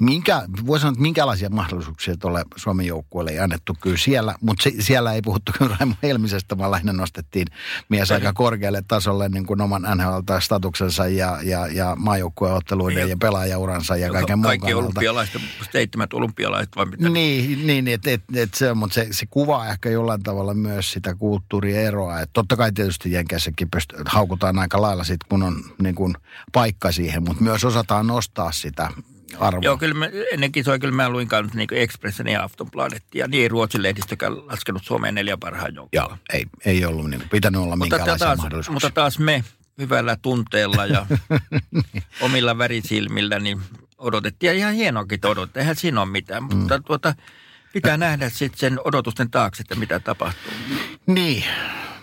Minkä, 0.00 0.42
voi 0.66 0.80
sanoa, 0.80 0.92
että 0.92 1.02
minkälaisia 1.02 1.50
mahdollisuuksia 1.50 2.16
tuolle 2.16 2.44
Suomen 2.56 2.86
joukkueelle 2.86 3.30
ei 3.30 3.38
annettu 3.38 3.76
kyllä 3.80 3.96
siellä, 3.96 4.34
mutta 4.40 4.62
se, 4.62 4.72
siellä 4.78 5.12
ei 5.12 5.22
puhuttu 5.22 5.52
kyllä 5.58 5.76
Raimo 5.80 5.94
Helmisestä, 6.02 6.58
vaan 6.58 6.70
lähinnä 6.70 6.92
nostettiin 6.92 7.46
mies 7.88 8.12
aika 8.12 8.32
korkealle 8.32 8.82
tasolle 8.88 9.28
niin 9.28 9.46
kuin 9.46 9.60
oman 9.60 9.82
NHL-statuksensa 9.82 11.08
ja, 11.08 11.38
ja, 11.42 11.66
ja 11.66 11.96
maajoukkueotteluiden 11.98 13.00
ja, 13.00 13.06
Ja- 13.06 13.16
pelaajauransa 13.16 13.96
ja 13.96 14.12
kaiken 14.12 14.38
muun 14.38 14.46
Kaikki 14.46 14.74
olympialaiset, 14.74 15.42
seitsemät 15.72 16.12
olympialaiset 16.12 16.76
vai 16.76 16.86
mitä? 16.86 17.08
Niin, 17.08 17.66
niin 17.66 17.88
et, 17.88 18.06
et, 18.06 18.22
et 18.34 18.54
se, 18.54 18.70
on, 18.70 18.78
mutta 18.78 18.94
se, 18.94 19.08
se 19.10 19.26
kuvaa 19.26 19.68
ehkä 19.68 19.90
jollain 19.90 20.22
tavalla 20.22 20.54
myös 20.54 20.92
sitä 20.92 21.14
kulttuurieroa. 21.14 22.20
Et 22.20 22.30
totta 22.32 22.56
kai 22.56 22.72
tietysti 22.72 23.12
Jenkeissäkin 23.12 23.68
pyst- 23.76 24.02
haukutaan 24.06 24.58
aika 24.58 24.82
lailla 24.82 25.04
sit, 25.04 25.24
kun 25.28 25.42
on 25.42 25.64
niin 25.82 25.94
kun, 25.94 26.14
paikka 26.52 26.92
siihen, 26.92 27.22
mutta 27.22 27.42
myös 27.42 27.64
osataan 27.64 28.06
nostaa 28.06 28.52
sitä 28.52 28.90
arvoa. 29.38 29.60
Joo, 29.64 29.76
kyllä 29.78 29.94
mä, 29.94 30.08
ennen 30.32 30.52
kisoja 30.52 30.78
kyllä 30.78 30.94
mä 30.94 31.08
luin 31.10 31.28
kanssa 31.28 31.56
niin 31.58 31.68
Expressen 31.72 32.26
ja 32.26 32.42
Aftonbladettia. 32.44 33.26
Niin 33.28 33.42
ei 33.42 33.48
Ruotsin 33.48 33.82
lehdistökään 33.82 34.46
laskenut 34.46 34.84
Suomeen 34.84 35.14
neljä 35.14 35.36
parhaan 35.36 35.74
joukkoa. 35.74 36.02
Joo, 36.02 36.16
ei, 36.32 36.46
ei 36.64 36.84
ollut 36.84 37.10
niin, 37.10 37.28
pitänyt 37.30 37.60
olla 37.60 37.76
Mutta 37.76 37.96
minkäänlaisia 37.96 38.26
taas, 38.26 38.38
mahdollisuuksia. 38.38 38.72
mutta 38.72 39.00
taas 39.00 39.18
me 39.18 39.44
hyvällä 39.78 40.16
tunteella 40.22 40.86
ja 40.86 41.06
omilla 42.20 42.58
värisilmillä 42.58 43.38
niin 43.38 43.60
odotettiin. 43.98 44.48
Ja 44.48 44.54
ihan 44.54 44.74
hienoakin 44.74 45.26
odotettiin, 45.26 45.60
eihän 45.60 45.76
siinä 45.76 46.00
ole 46.00 46.10
mitään. 46.10 46.42
Mm. 46.42 46.56
Mutta 46.56 46.80
tuota, 46.80 47.14
pitää 47.72 47.96
nähdä 47.96 48.30
sitten 48.30 48.58
sen 48.58 48.78
odotusten 48.84 49.30
taakse, 49.30 49.60
että 49.60 49.74
mitä 49.74 50.00
tapahtuu. 50.00 50.52
Niin. 51.06 51.44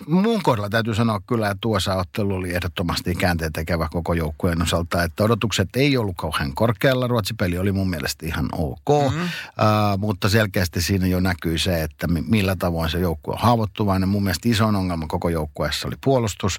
Mun 0.06 0.42
kohdalla 0.42 0.68
täytyy 0.68 0.94
sanoa 0.94 1.20
kyllä, 1.26 1.50
että 1.50 1.68
USA-ottelu 1.68 2.34
oli 2.34 2.54
ehdottomasti 2.54 3.14
käänteen 3.14 3.52
tekevä 3.52 3.88
koko 3.90 4.14
joukkueen 4.14 4.62
osalta, 4.62 5.02
että 5.02 5.24
odotukset 5.24 5.68
ei 5.76 5.96
ollut 5.96 6.16
kauhean 6.16 6.54
korkealla. 6.54 7.06
Ruotsi-peli 7.06 7.58
oli 7.58 7.72
mun 7.72 7.90
mielestä 7.90 8.26
ihan 8.26 8.48
ok, 8.52 9.10
mm-hmm. 9.10 9.22
uh, 9.22 9.98
mutta 9.98 10.28
selkeästi 10.28 10.82
siinä 10.82 11.06
jo 11.06 11.20
näkyy 11.20 11.58
se, 11.58 11.82
että 11.82 12.06
mi- 12.08 12.24
millä 12.28 12.56
tavoin 12.56 12.90
se 12.90 12.98
joukkue 12.98 13.32
on 13.34 13.40
haavoittuvainen. 13.40 14.08
Mun 14.08 14.22
mielestä 14.22 14.48
isoin 14.48 14.76
ongelma 14.76 15.06
koko 15.06 15.28
joukkueessa 15.28 15.88
oli 15.88 15.96
puolustus, 16.04 16.58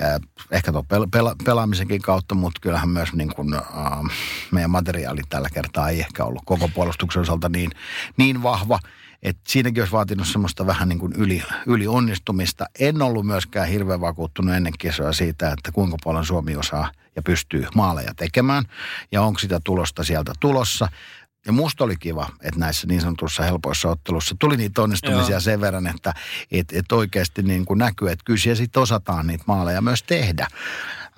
uh, 0.00 0.46
ehkä 0.50 0.72
tuo 0.72 0.84
pel- 0.94 1.08
pela- 1.16 1.44
pelaamisenkin 1.44 2.02
kautta, 2.02 2.34
mutta 2.34 2.60
kyllähän 2.60 2.88
myös 2.88 3.12
niin 3.12 3.34
kuin, 3.34 3.54
uh, 3.54 4.10
meidän 4.50 4.70
materiaali 4.70 5.22
tällä 5.28 5.48
kertaa 5.54 5.88
ei 5.88 6.00
ehkä 6.00 6.24
ollut 6.24 6.42
koko 6.46 6.68
puolustuksen 6.68 7.22
osalta 7.22 7.48
niin, 7.48 7.70
niin 8.16 8.42
vahva. 8.42 8.78
Et 9.24 9.36
siinäkin 9.48 9.82
olisi 9.82 9.92
vaatinut 9.92 10.28
semmoista 10.28 10.66
vähän 10.66 10.88
niin 10.88 10.98
kuin 10.98 11.12
yli, 11.12 11.42
yli 11.66 11.86
onnistumista. 11.86 12.66
En 12.80 13.02
ollut 13.02 13.26
myöskään 13.26 13.68
hirveän 13.68 14.00
vakuuttunut 14.00 14.54
ennen 14.54 14.72
kisoja 14.78 15.12
siitä, 15.12 15.52
että 15.52 15.72
kuinka 15.72 15.96
paljon 16.04 16.26
Suomi 16.26 16.56
osaa 16.56 16.90
ja 17.16 17.22
pystyy 17.22 17.66
maaleja 17.74 18.14
tekemään. 18.16 18.64
Ja 19.12 19.22
onko 19.22 19.38
sitä 19.38 19.60
tulosta 19.64 20.04
sieltä 20.04 20.32
tulossa. 20.40 20.88
Ja 21.46 21.52
musta 21.52 21.84
oli 21.84 21.96
kiva, 21.96 22.28
että 22.42 22.60
näissä 22.60 22.86
niin 22.86 23.00
sanotussa 23.00 23.42
helpoissa 23.42 23.88
ottelussa 23.88 24.36
tuli 24.38 24.56
niitä 24.56 24.82
onnistumisia 24.82 25.30
Joo. 25.30 25.40
sen 25.40 25.60
verran, 25.60 25.86
että 25.86 26.14
et, 26.50 26.72
et 26.72 26.92
oikeasti 26.92 27.42
niin 27.42 27.64
kuin 27.64 27.78
näkyy, 27.78 28.10
että 28.10 28.24
kyllä 28.24 28.38
siellä 28.38 28.56
sitten 28.56 28.82
osataan 28.82 29.26
niitä 29.26 29.44
maaleja 29.46 29.82
myös 29.82 30.02
tehdä. 30.02 30.48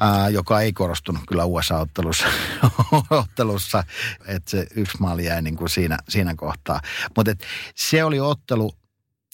Ää, 0.01 0.29
joka 0.29 0.61
ei 0.61 0.73
korostunut 0.73 1.23
kyllä 1.29 1.45
USA-ottelussa, 1.45 2.27
ottelussa, 3.11 3.85
että 4.27 4.51
se 4.51 4.67
yksi 4.75 4.97
maali 5.01 5.25
jäi 5.25 5.43
niin 5.43 5.57
kuin 5.57 5.69
siinä, 5.69 5.99
siinä 6.09 6.35
kohtaa. 6.35 6.81
Mutta 7.17 7.33
se 7.75 8.05
oli 8.05 8.21
ottelu, 8.21 8.73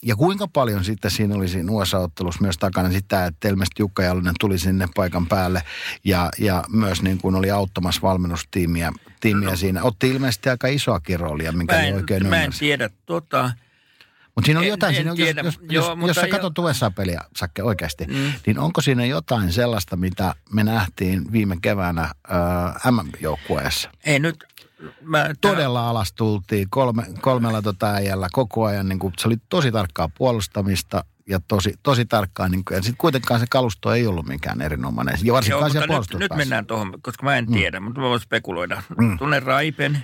ja 0.03 0.15
kuinka 0.15 0.47
paljon 0.47 0.83
sitten 0.83 1.11
siinä 1.11 1.35
oli 1.35 1.47
siinä 1.47 1.71
USA-ottelussa 1.71 2.41
myös 2.41 2.57
takana 2.57 2.91
sitä, 2.91 3.25
että 3.25 3.47
ilmeisesti 3.49 3.81
Jukka 3.81 4.03
Jalonen 4.03 4.33
tuli 4.39 4.59
sinne 4.59 4.87
paikan 4.95 5.27
päälle 5.27 5.63
ja, 6.03 6.29
ja 6.37 6.63
myös 6.69 7.01
niin 7.01 7.17
kuin 7.17 7.35
oli 7.35 7.51
auttamassa 7.51 8.01
valmennustiimiä 8.01 8.91
tiimiä 9.19 9.49
no. 9.49 9.55
siinä. 9.55 9.83
Otti 9.83 10.09
ilmeisesti 10.09 10.49
aika 10.49 10.67
isoakin 10.67 11.19
roolia, 11.19 11.51
minkä 11.51 11.75
Mä 11.75 11.81
en, 11.81 11.95
oikein 11.95 12.27
mä 12.27 12.35
en 12.35 12.41
ymmärsin. 12.41 12.59
tiedä 12.59 12.89
tota. 13.05 13.51
Mutta 14.35 14.45
siinä 14.45 14.59
oli 14.59 14.67
en- 14.67 14.71
jotain, 14.71 14.95
en 14.95 14.95
siinä, 14.95 15.15
tiedä. 15.15 15.41
jos, 15.41 15.59
jos, 15.61 15.71
Joo, 15.71 15.85
jos, 15.89 15.97
mutta 15.97 16.09
jos 16.09 16.15
sä 16.15 16.25
jo- 16.27 16.31
katsot 16.31 16.59
USA-peliä, 16.59 17.21
Sakke, 17.35 17.63
oikeasti, 17.63 18.05
Mm. 18.05 18.13
mm. 18.15 18.31
niin 18.45 18.59
onko 18.59 18.81
siinä 18.81 19.05
jotain 19.05 19.53
sellaista, 19.53 19.95
mitä 19.95 20.35
me 20.51 20.63
nähtiin 20.63 21.31
viime 21.31 21.57
keväänä 21.61 22.01
äh, 22.03 22.91
MM-joukkueessa? 22.91 23.89
Ei 24.05 24.19
nyt, 24.19 24.43
mä, 25.01 25.29
Todella 25.41 25.89
alas 25.89 26.13
tultiin 26.13 26.67
kolme, 26.69 27.03
kolmella 27.21 27.61
tota 27.61 27.93
äijällä 27.93 28.27
koko 28.31 28.65
ajan. 28.65 28.89
Niin 28.89 28.99
kuin, 28.99 29.13
se 29.17 29.27
oli 29.27 29.37
tosi 29.49 29.71
tarkkaa 29.71 30.09
puolustamista 30.17 31.05
ja 31.29 31.39
tosi, 31.47 31.73
tosi 31.83 32.05
tarkkaa. 32.05 32.49
Niin 32.49 32.65
kuin, 32.65 32.75
ja 32.75 32.81
sitten 32.81 32.97
kuitenkaan 32.97 33.39
se 33.39 33.45
kalusto 33.49 33.93
ei 33.93 34.07
ollut 34.07 34.25
mikään 34.27 34.61
erinomainen. 34.61 35.17
Ja 35.23 35.33
varsinkaan 35.33 35.61
Joo, 35.61 35.69
siellä 35.69 35.97
mutta 35.97 36.17
nyt, 36.17 36.29
nyt 36.31 36.37
mennään 36.37 36.65
tuohon, 36.65 36.93
koska 37.01 37.23
mä 37.25 37.37
en 37.37 37.47
tiedä, 37.51 37.79
mutta 37.79 38.01
mä 38.01 38.07
voin 38.07 38.19
spekuloida. 38.21 38.83
Mm. 38.97 39.17
Tunnen 39.17 39.43
Raipen, 39.43 40.03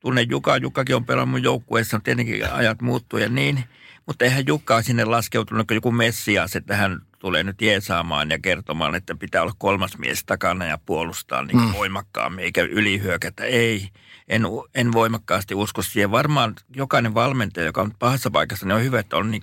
tunnen 0.00 0.30
Juka. 0.30 0.56
Jukakin 0.56 0.96
on 0.96 1.04
pelannut 1.04 1.30
mun 1.30 1.42
joukkueessa, 1.42 2.00
tietenkin 2.04 2.52
ajat 2.52 2.82
muuttuu 2.82 3.18
ja 3.18 3.28
niin. 3.28 3.64
Mutta 4.06 4.24
eihän 4.24 4.46
Jukka 4.46 4.82
sinne 4.82 5.04
laskeutunut, 5.04 5.66
kun 5.66 5.74
joku 5.74 5.92
Messias, 5.92 6.56
että 6.56 6.76
hän 6.76 7.02
tulee 7.18 7.42
nyt 7.42 7.62
jeesaamaan 7.62 8.30
ja 8.30 8.38
kertomaan, 8.38 8.94
että 8.94 9.14
pitää 9.14 9.42
olla 9.42 9.54
kolmas 9.58 9.98
mies 9.98 10.24
takana 10.24 10.64
ja 10.64 10.78
puolustaa 10.78 11.42
niin 11.42 11.60
mm. 11.60 11.72
voimakkaammin, 11.72 12.44
eikä 12.44 12.62
ylihyökätä. 12.62 13.44
Ei, 13.44 13.88
en, 14.28 14.42
en 14.74 14.92
voimakkaasti 14.92 15.54
usko 15.54 15.82
siihen. 15.82 16.10
Varmaan 16.10 16.54
jokainen 16.76 17.14
valmentaja, 17.14 17.66
joka 17.66 17.80
on 17.80 17.92
pahassa 17.98 18.30
paikassa, 18.30 18.66
niin 18.66 18.76
on 18.76 18.84
hyvä, 18.84 19.00
että 19.00 19.16
on, 19.16 19.30
niin 19.30 19.40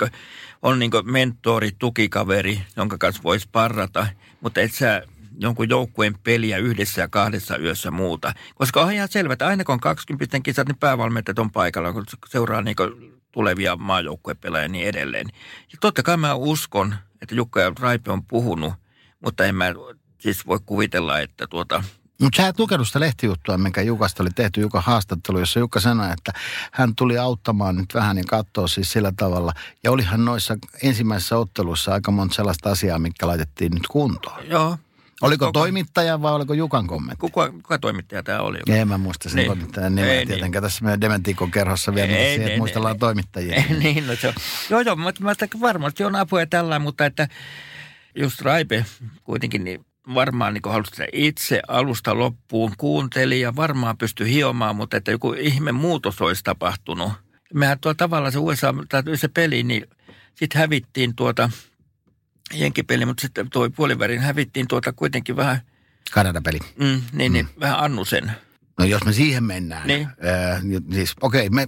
on 0.62 0.79
niin 0.79 0.91
mentori, 1.03 1.72
tukikaveri, 1.79 2.62
jonka 2.75 2.98
kanssa 2.98 3.24
voisi 3.24 3.50
parrata. 3.51 4.07
Mutta 4.41 4.62
et 4.62 4.74
sä 4.74 5.03
jonkun 5.39 5.69
joukkueen 5.69 6.15
peliä 6.23 6.57
yhdessä 6.57 7.01
ja 7.01 7.07
kahdessa 7.07 7.57
yössä 7.57 7.91
muuta. 7.91 8.33
Koska 8.55 8.81
on 8.81 8.93
ihan 8.93 9.07
selvä, 9.11 9.33
että 9.33 9.47
aina 9.47 9.63
kun 9.63 9.73
on 9.73 9.79
20 9.79 10.39
kisat, 10.39 10.67
niin 10.67 10.77
päävalmentajat 10.77 11.39
on 11.39 11.51
paikalla, 11.51 11.93
kun 11.93 12.05
seuraa 12.29 12.61
niin 12.61 12.75
tulevia 13.31 13.75
maajoukkuepelaajia 13.75 14.65
ja 14.65 14.69
niin 14.69 14.87
edelleen. 14.87 15.27
Ja 15.71 15.77
totta 15.81 16.03
kai 16.03 16.17
mä 16.17 16.33
uskon, 16.33 16.95
että 17.21 17.35
Jukka 17.35 17.61
ja 17.61 17.71
Raipe 17.79 18.11
on 18.11 18.25
puhunut, 18.25 18.73
mutta 19.19 19.45
en 19.45 19.55
mä 19.55 19.65
siis 20.19 20.47
voi 20.47 20.59
kuvitella, 20.65 21.19
että 21.19 21.47
tuota, 21.47 21.83
Mutta 22.21 22.41
sä 22.41 22.47
et 22.47 22.59
lukenut 22.59 22.87
sitä 22.87 22.99
lehtijuttua, 22.99 23.57
minkä 23.57 23.81
Jukasta 23.81 24.23
oli 24.23 24.29
tehty 24.35 24.61
Juka 24.61 24.81
haastattelu, 24.81 25.39
jossa 25.39 25.59
Jukka 25.59 25.79
sanoi, 25.79 26.11
että 26.11 26.31
hän 26.71 26.95
tuli 26.95 27.17
auttamaan 27.17 27.75
nyt 27.75 27.93
vähän 27.93 28.17
ja 28.17 28.23
katsoa 28.27 28.67
siis 28.67 28.91
sillä 28.91 29.13
tavalla. 29.17 29.53
Ja 29.83 29.91
olihan 29.91 30.25
noissa 30.25 30.57
ensimmäisissä 30.83 31.37
otteluissa 31.37 31.93
aika 31.93 32.11
monta 32.11 32.35
sellaista 32.35 32.71
asiaa, 32.71 32.99
mikä 32.99 33.27
laitettiin 33.27 33.71
nyt 33.71 33.87
kuntoon. 33.87 34.49
joo. 34.49 34.77
Oliko 35.23 35.45
Koko- 35.45 35.59
toimittaja 35.59 36.21
vai 36.21 36.33
oliko 36.33 36.53
Jukan 36.53 36.87
kommentti? 36.87 37.19
Kuka, 37.21 37.51
kuka 37.51 37.79
toimittaja 37.79 38.23
tämä 38.23 38.39
oli? 38.39 38.59
En 38.69 38.87
mä 38.87 38.97
muista 38.97 39.29
sen 39.29 39.35
Niin. 39.35 39.47
toimittajan 39.47 39.95
nimeä 39.95 40.11
Ei 40.11 40.17
ei, 40.17 40.25
niin. 40.25 40.27
tietenkään. 40.27 40.63
Tässä 40.63 40.83
meidän 40.83 41.01
Dementikon 41.01 41.51
kerhossa 41.51 41.95
vielä 41.95 42.07
Ei, 42.07 42.15
ei, 42.15 42.27
siihen, 42.27 42.41
ei, 42.41 42.47
että 42.47 42.57
muistellaan 42.57 42.95
ei, 42.95 42.99
toimittajia. 42.99 43.55
Ei, 43.55 43.65
niin, 43.83 44.07
no 44.07 44.15
se 44.15 44.27
on. 44.27 44.33
Joo, 44.69 44.81
joo, 44.81 44.95
mutta 44.95 45.23
mä 45.23 45.33
varmasti 45.61 46.03
on 46.03 46.15
apua 46.15 46.39
ja 46.39 46.47
tällä, 46.47 46.79
mutta 46.79 47.05
että 47.05 47.27
just 48.15 48.41
Raipe 48.41 48.85
kuitenkin 49.23 49.63
niin 49.63 49.85
varmaan 50.15 50.53
niin 50.53 50.61
halusi 50.65 50.89
sitä 50.91 51.05
itse 51.13 51.61
alusta 51.67 52.17
loppuun 52.17 52.71
kuunteli 52.77 53.41
ja 53.41 53.55
varmaan 53.55 53.97
pystyi 53.97 54.29
hiomaan, 54.33 54.75
mutta 54.75 54.97
että 54.97 55.11
joku 55.11 55.33
ihme 55.33 55.71
muutos 55.71 56.21
olisi 56.21 56.43
tapahtunut. 56.43 57.11
Mehän 57.53 57.79
tuolla 57.79 57.95
tavalla 57.95 58.31
se 58.31 58.37
USA, 58.39 58.73
tai 58.89 59.03
se 59.15 59.27
peli, 59.27 59.63
niin 59.63 59.87
sitten 60.35 60.59
hävittiin 60.59 61.15
tuota 61.15 61.49
jenkipeli, 62.53 63.05
mutta 63.05 63.22
sitten 63.22 63.50
tuo 63.50 63.69
puolivärin 63.69 64.22
hävittiin 64.22 64.67
tuota 64.67 64.93
kuitenkin 64.93 65.36
vähän, 65.36 65.62
Kanada-peli. 66.12 66.60
mm, 66.79 67.01
niin, 67.13 67.33
niin, 67.33 67.48
vähän 67.60 67.79
Annusen. 67.79 68.31
No 68.79 68.85
jos 68.85 69.05
me 69.05 69.13
siihen 69.13 69.43
mennään. 69.43 69.87
Niin. 69.87 70.07
Ää, 70.21 70.61
siis 70.91 71.13
okei, 71.21 71.49
me 71.49 71.67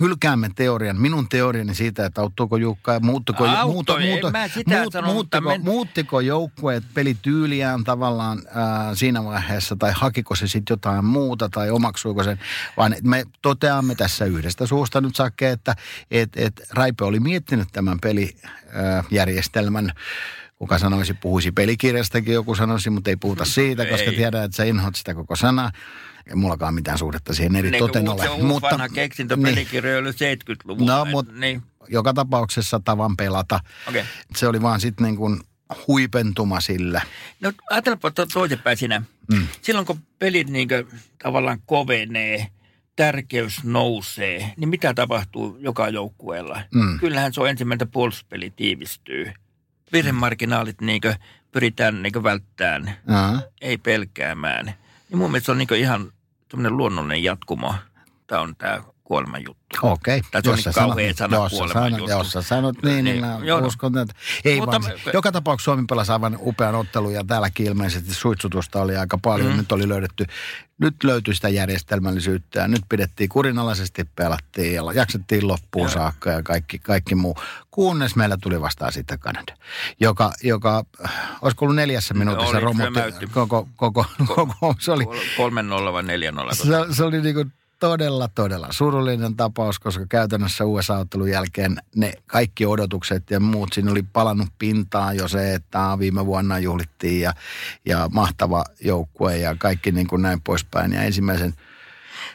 hylkäämme 0.00 0.50
teorian. 0.54 1.00
Minun 1.00 1.28
teoriani 1.28 1.74
siitä, 1.74 2.06
että 2.06 2.20
auttuuko 2.20 2.56
Jukka 2.56 2.92
ja 2.92 3.00
muuttuko, 3.00 3.44
Auttoi, 3.44 4.10
en 4.10 4.18
mä 4.32 4.48
sitä 4.48 4.84
sanonut, 4.92 5.14
muuttiko, 5.14 5.48
men- 5.48 5.64
muuttiko 5.64 6.20
joukkueet 6.20 6.84
pelityyliään 6.94 7.84
tavallaan 7.84 8.42
ää, 8.54 8.94
siinä 8.94 9.24
vaiheessa, 9.24 9.76
tai 9.76 9.92
hakiko 9.94 10.34
se 10.34 10.46
sitten 10.48 10.72
jotain 10.74 11.04
muuta, 11.04 11.48
tai 11.48 11.70
omaksuiko 11.70 12.24
sen, 12.24 12.38
vaan 12.76 12.94
me 13.02 13.24
toteamme 13.42 13.94
tässä 13.94 14.24
yhdestä 14.24 14.66
suusta 14.66 15.00
nyt 15.00 15.16
Sakke, 15.16 15.50
että 15.50 15.76
et, 16.10 16.30
et 16.36 16.60
Raipe 16.70 17.04
oli 17.04 17.20
miettinyt 17.20 17.68
tämän 17.72 17.98
pelijärjestelmän, 18.00 19.92
kuka 20.60 20.78
sanoisi, 20.78 21.14
puhuisi 21.14 21.52
pelikirjastakin, 21.52 22.34
joku 22.34 22.54
sanoisi, 22.54 22.90
mutta 22.90 23.10
ei 23.10 23.16
puhuta 23.16 23.44
siitä, 23.44 23.86
koska 23.86 24.10
Ei. 24.10 24.16
tiedän, 24.16 24.44
että 24.44 24.56
sä 24.56 24.64
inhoat 24.64 24.94
sitä 24.94 25.14
koko 25.14 25.36
sanaa. 25.36 25.70
Ei 26.26 26.34
mullakaan 26.34 26.74
mitään 26.74 26.98
suhdetta 26.98 27.34
siihen 27.34 27.56
eri 27.56 27.70
Niin, 27.70 27.78
toten 27.78 28.08
ole. 28.08 28.22
se 28.22 28.28
on 28.28 28.62
vanha 28.62 28.88
keksintö 28.88 29.36
niin, 29.36 29.44
pelikirjoja 29.44 29.98
oli 29.98 30.10
70-luvulla. 30.10 30.96
No, 30.96 31.04
Et 31.04 31.10
mut- 31.10 31.32
Niin, 31.38 31.62
joka 31.88 32.14
tapauksessa 32.14 32.80
tavan 32.84 33.16
pelata. 33.16 33.60
Okay. 33.88 34.02
Se 34.36 34.46
oli 34.48 34.62
vaan 34.62 34.80
sitten 34.80 35.04
niin 35.04 35.16
kuin 35.16 35.40
huipentuma 35.88 36.60
sille. 36.60 37.02
No 37.40 37.52
ajatellaanpa 37.70 38.10
to- 38.10 38.26
toisinpäin 38.26 38.76
siinä. 38.76 39.02
Mm. 39.32 39.46
Silloin 39.62 39.86
kun 39.86 39.98
pelit 40.18 40.48
niin 40.48 40.68
tavallaan 41.22 41.58
kovenee, 41.66 42.46
tärkeys 42.96 43.64
nousee, 43.64 44.52
niin 44.56 44.68
mitä 44.68 44.94
tapahtuu 44.94 45.56
joka 45.60 45.88
joukkueella? 45.88 46.62
Mm. 46.74 46.98
Kyllähän 46.98 47.32
se 47.34 47.40
on 47.40 47.48
ensimmäinen 47.48 47.90
puolustuspeli 47.90 48.50
tiivistyy. 48.56 49.32
Virhemarginaalit 49.92 50.80
niin 50.80 51.00
pyritään 51.52 52.02
niin 52.02 52.22
välttämään, 52.22 52.96
Aa. 53.08 53.42
ei 53.60 53.78
pelkäämään. 53.78 54.66
Niin 54.66 55.18
mun 55.18 55.30
mielestä 55.30 55.46
se 55.46 55.52
on 55.52 55.58
niin 55.58 55.74
ihan 55.74 56.12
tämmöinen 56.48 56.76
luonnollinen 56.76 57.22
jatkumo. 57.22 57.74
Tämä 58.26 58.40
on 58.40 58.56
tämä 58.56 58.82
kuoleman 59.10 59.40
juttu. 59.48 59.76
Okei. 59.82 60.22
Tai 60.30 60.42
se 60.42 60.50
on 60.50 60.54
niin 60.56 60.62
sä 60.64 60.72
kauhea 60.72 61.12
sanot- 61.12 61.16
sana 61.16 61.36
jos 61.36 61.50
sä 61.52 61.56
kuoleman 61.56 61.92
sanot- 61.92 61.98
juttu. 61.98 62.10
Jos 62.10 62.30
sä 62.32 62.42
sanot 62.42 62.82
niin, 62.82 63.04
niin 63.04 63.22
Niin, 63.22 63.44
joo. 63.46 63.60
uskon, 63.66 63.98
että... 63.98 64.14
Ei 64.44 64.60
Mutta 64.60 64.80
vaan, 64.80 64.92
mä- 65.04 65.10
joka 65.14 65.32
tapauksessa 65.32 65.64
Suomi 65.64 65.84
pelasi 65.88 66.12
aivan 66.12 66.38
upean 66.40 66.74
ottelun 66.74 67.12
ja 67.14 67.24
täälläkin 67.24 67.66
ilmeisesti 67.66 68.14
suitsutusta 68.14 68.80
oli 68.82 68.96
aika 68.96 69.18
paljon. 69.22 69.50
Mm. 69.52 69.56
Nyt 69.56 69.72
oli 69.72 69.88
löydetty, 69.88 70.26
nyt 70.78 71.04
löytyi 71.04 71.34
sitä 71.34 71.48
järjestelmällisyyttä 71.48 72.60
ja 72.60 72.68
nyt 72.68 72.82
pidettiin 72.88 73.28
kurinalaisesti, 73.28 74.04
pelattiin 74.16 74.74
ja 74.74 74.82
jaksettiin 74.94 75.48
loppuun 75.48 75.84
Joo. 75.86 75.94
saakka 75.94 76.30
ja 76.30 76.42
kaikki, 76.42 76.78
kaikki 76.78 77.14
muu. 77.14 77.36
Kunnes 77.70 78.16
meillä 78.16 78.36
tuli 78.42 78.60
vastaan 78.60 78.92
sitten 78.92 79.18
Kanada, 79.18 79.54
joka, 80.00 80.32
joka 80.42 80.84
äh, 81.04 81.12
olisiko 81.42 81.64
ollut 81.64 81.76
neljässä 81.76 82.14
minuutissa 82.14 82.50
oli, 82.50 82.56
se 82.56 82.64
romutti 82.64 82.90
mäytti. 82.90 83.26
koko, 83.26 83.68
koko, 83.76 84.04
koko, 84.26 84.74
se 84.78 84.92
oli, 84.92 85.04
Kol- 85.04 85.50
3-0 85.50 85.92
vai 85.92 86.02
4-0. 86.02 86.54
se, 86.54 86.94
se 86.94 87.04
oli 87.04 87.20
niinku 87.22 87.44
todella, 87.80 88.28
todella 88.28 88.68
surullinen 88.70 89.36
tapaus, 89.36 89.78
koska 89.78 90.06
käytännössä 90.06 90.64
USA-ottelun 90.64 91.30
jälkeen 91.30 91.76
ne 91.96 92.12
kaikki 92.26 92.66
odotukset 92.66 93.30
ja 93.30 93.40
muut, 93.40 93.68
siinä 93.72 93.90
oli 93.90 94.02
palannut 94.02 94.48
pintaan 94.58 95.16
jo 95.16 95.28
se, 95.28 95.54
että 95.54 95.96
viime 95.98 96.26
vuonna 96.26 96.58
juhlittiin 96.58 97.20
ja, 97.20 97.32
ja 97.84 98.08
mahtava 98.12 98.64
joukkue 98.80 99.36
ja 99.36 99.56
kaikki 99.58 99.92
niin 99.92 100.06
kuin 100.06 100.22
näin 100.22 100.40
poispäin. 100.40 100.92
Ja 100.92 101.02
ensimmäisen, 101.02 101.54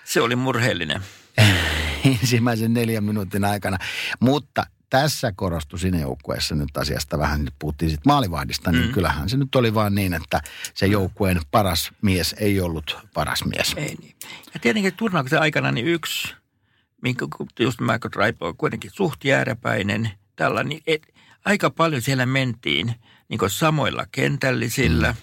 Se 0.04 0.22
oli 0.22 0.36
murheellinen. 0.36 1.02
ensimmäisen 2.22 2.74
neljän 2.74 3.04
minuutin 3.04 3.46
aikana. 3.46 3.78
Mutta 4.20 4.66
tässä 4.90 5.32
korostui 5.36 5.80
siinä 5.80 6.00
joukkueessa 6.00 6.56
nyt 6.56 6.78
asiasta 6.78 7.20
vähän, 7.20 7.46
nyt 7.46 7.54
puhuttiin 7.60 7.92
sitten 7.92 8.12
maalivahdista, 8.14 8.72
niin 8.72 8.86
Mm. 8.86 8.92
kyllähän 8.92 9.30
se 9.30 9.38
nyt 9.38 9.56
oli 9.56 9.74
vaan 9.74 9.96
niin, 9.96 10.14
että 10.14 10.42
se 10.74 10.86
joukkueen 10.86 11.42
paras 11.52 11.92
mies 12.02 12.36
ei 12.40 12.62
ollut 12.62 12.98
paras 13.14 13.46
mies. 13.46 13.74
Ei 13.78 13.96
niin. 14.02 14.16
Ja 14.54 14.60
tietenkin 14.60 14.94
turnauksen 14.94 15.42
aikana 15.42 15.72
niin 15.72 15.86
yksi, 15.88 16.36
minkä 17.02 17.26
just 17.60 17.80
Michael 17.80 18.12
Raipo 18.16 18.48
on 18.48 18.58
kuitenkin 18.58 18.92
suht 18.94 19.24
jääräpäinen, 19.26 20.12
tällainen, 20.36 20.70
niin 20.70 20.84
et, 20.88 21.14
aika 21.46 21.70
paljon 21.70 22.02
siellä 22.02 22.26
mentiin 22.26 22.96
niin 23.30 23.40
samoilla 23.50 24.06
kentällisillä, 24.12 25.12
mm. 25.12 25.18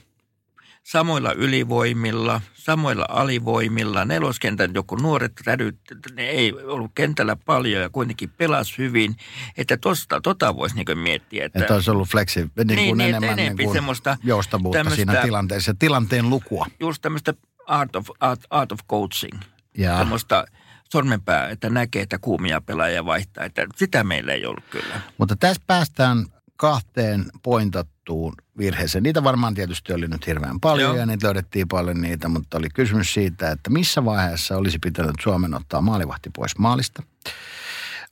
Samoilla 0.83 1.33
ylivoimilla, 1.33 2.41
samoilla 2.55 3.07
alivoimilla. 3.09 4.05
Neloskentän 4.05 4.71
joku 4.75 4.97
nuoret 4.97 5.33
rädyt, 5.47 5.79
ne 6.17 6.23
ei 6.23 6.53
ollut 6.53 6.91
kentällä 6.95 7.37
paljon 7.37 7.83
ja 7.83 7.89
kuitenkin 7.89 8.31
pelas 8.31 8.79
hyvin. 8.79 9.17
Että 9.57 9.77
tosta, 9.77 10.21
tota 10.21 10.57
voisi 10.57 10.75
niin 10.77 10.99
miettiä. 10.99 11.45
Että, 11.45 11.59
Että 11.59 11.75
olisi 11.75 11.91
ollut 11.91 12.09
flexi, 12.09 12.41
niin 12.41 12.51
kuin 12.55 12.67
Niin, 12.67 12.99
niin, 12.99 13.15
enemmän 13.15 13.37
niin 13.37 13.57
kuin 13.57 13.73
semmoista 13.73 14.17
joustavuutta 14.25 14.91
siinä 14.91 15.23
tilanteessa, 15.23 15.75
tilanteen 15.79 16.31
lukua. 16.31 16.67
just 16.81 17.03
tämmöistä 17.03 17.35
art 17.67 17.97
of, 17.97 18.07
art, 18.21 18.41
art 18.51 18.73
of 18.73 18.79
coaching. 18.91 19.41
Ja 19.79 19.99
semmoista 19.99 20.45
sormenpää, 20.93 21.49
että 21.49 21.71
näkee, 21.71 22.03
että 22.03 22.19
kuumia 22.19 22.61
pelaajia 22.61 23.05
vaihtaa. 23.05 23.45
Että 23.45 23.67
sitä 23.77 24.05
meillä 24.05 24.33
ei 24.33 24.47
ollut 24.47 24.65
kyllä. 24.71 25.01
Mutta 25.19 25.37
tässä 25.37 25.63
päästään 25.67 26.27
kahteen 26.57 27.25
pointattuun 27.43 28.33
virheeseen. 28.59 29.03
Niitä 29.03 29.25
varmaan 29.25 29.55
tietysti 29.55 29.93
oli 29.93 30.09
nyt 30.09 30.27
hirveän 30.27 30.61
paljon 30.61 30.91
Joo. 30.91 30.97
ja 30.97 31.07
niitä 31.07 31.27
löydettiin 31.27 31.69
paljon 31.69 32.01
niitä, 32.01 32.29
mutta 32.29 32.59
oli 32.59 32.69
kysymys 32.75 33.15
siitä, 33.15 33.51
että 33.51 33.71
missä 33.71 34.05
vaiheessa 34.05 34.57
olisi 34.57 34.79
pitänyt 34.79 35.17
Suomen 35.23 35.55
ottaa 35.55 35.81
maalivahti 35.81 36.31
pois 36.37 36.59
maalista. 36.59 37.03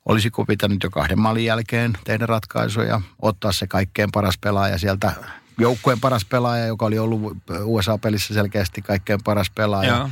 Olisiko 0.06 0.44
pitänyt 0.44 0.82
jo 0.82 0.90
kahden 0.90 1.20
maalin 1.20 1.44
jälkeen 1.44 1.92
tehdä 2.04 2.26
ratkaisuja, 2.26 3.00
ottaa 3.23 3.52
se 3.52 3.66
kaikkein 3.66 4.09
paras 4.12 4.38
pelaaja 4.40 4.78
sieltä, 4.78 5.12
joukkueen 5.59 6.00
paras 6.00 6.25
pelaaja, 6.25 6.66
joka 6.66 6.87
oli 6.87 6.99
ollut 6.99 7.37
USA-pelissä 7.64 8.35
selkeästi 8.35 8.83
kaikkein 8.83 9.20
paras 9.24 9.50
pelaaja. 9.50 9.96
Joo. 9.96 10.11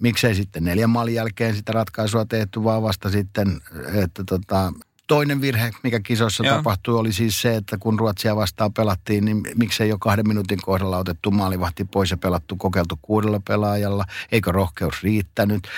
miksei 0.00 0.34
sitten 0.34 0.64
neljän 0.64 0.90
maalin 0.90 1.14
jälkeen 1.14 1.56
sitä 1.56 1.72
ratkaisua 1.72 2.24
tehty, 2.24 2.64
vaan 2.64 2.82
vasta 2.82 3.10
sitten, 3.10 3.60
että 3.94 4.24
tota, 4.24 4.72
toinen 5.08 5.40
virhe, 5.40 5.70
mikä 5.82 6.00
kisoissa 6.00 6.46
Joo. 6.46 6.56
tapahtui, 6.56 6.94
oli 6.98 7.12
siis 7.12 7.42
se, 7.42 7.56
että 7.56 7.78
kun 7.80 7.98
Ruotsia 7.98 8.36
vastaan 8.36 8.72
pelattiin, 8.72 9.24
niin 9.24 9.42
miksei 9.56 9.88
jo 9.88 9.98
kahden 9.98 10.28
minuutin 10.28 10.58
kohdalla 10.62 10.98
otettu 10.98 11.30
maalivahti 11.30 11.84
pois 11.84 12.10
ja 12.10 12.16
pelattu, 12.16 12.56
kokeiltu 12.56 12.98
kuudella 13.02 13.40
pelaajalla, 13.48 14.04
eikö 14.32 14.52
rohkeus 14.52 15.02
riittänyt. 15.02 15.68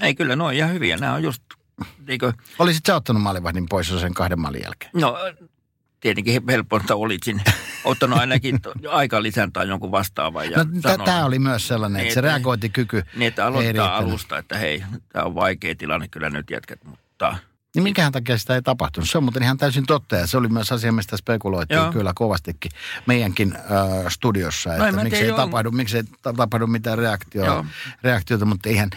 Ei 0.00 0.14
kyllä, 0.14 0.36
ne 0.36 0.44
on 0.44 0.54
ihan 0.54 0.72
hyviä. 0.72 0.96
Nämä 0.96 1.14
on 1.14 1.22
just, 1.22 1.42
eikö, 2.08 2.32
Olisit 2.58 2.86
sä 2.86 2.96
ottanut 2.96 3.22
maalivahdin 3.22 3.66
pois 3.68 3.88
sen 4.00 4.14
kahden 4.14 4.40
maalin 4.40 4.62
jälkeen? 4.64 4.90
no 4.94 5.18
tietenkin 6.00 6.42
helpointa 6.48 6.94
olisin 6.94 7.42
ottanut 7.84 8.18
ainakin 8.18 8.60
to- 8.62 8.72
aikalisän 8.90 9.52
tai 9.52 9.68
jonkun 9.68 9.90
vastaavan. 9.90 10.50
Ja 10.50 10.58
No, 10.98 11.04
tämä 11.04 11.24
oli 11.24 11.38
myös 11.38 11.68
sellainen, 11.68 11.96
Niin, 11.98 12.02
että 12.02 12.14
se 12.14 12.20
että- 12.20 12.28
reagointikyky 12.32 13.02
Niin, 13.16 13.28
että 13.28 13.46
aloittaa 13.46 13.96
alusta, 13.96 14.38
että 14.38 14.58
hei, 14.58 14.84
tämä 15.12 15.24
on 15.24 15.34
vaikea 15.34 15.74
tilanne 15.74 16.08
kyllä 16.08 16.30
nyt 16.30 16.50
jätkät, 16.50 16.84
mutta 16.84 17.36
Niin 17.74 17.82
minkähän 17.82 18.12
takia 18.12 18.38
sitä 18.38 18.54
ei 18.54 18.62
tapahtunut? 18.62 19.10
Se 19.10 19.18
on 19.18 19.24
muuten 19.24 19.42
ihan 19.42 19.56
täysin 19.56 19.86
totta 19.86 20.16
ja 20.16 20.26
se 20.26 20.36
oli 20.36 20.48
myös 20.48 20.72
asia, 20.72 20.92
mistä 20.92 21.16
spekuloitiin 21.16 21.78
Joo. 21.78 21.92
kyllä 21.92 22.12
kovastikin 22.14 22.70
meidänkin 23.06 23.56
äh, 23.56 23.62
studiossa, 24.08 24.74
en 24.74 24.82
että 24.82 24.92
mä 24.92 25.02
miksi 25.02 25.22
ei, 25.22 25.32
tapahdu, 25.32 25.70
miksi 25.70 25.96
ei 25.96 26.02
ta- 26.22 26.32
tapahdu 26.32 26.66
mitään 26.66 26.98
reaktio, 26.98 27.66
reaktiota, 28.02 28.44
mutta 28.44 28.68
eihän, 28.68 28.90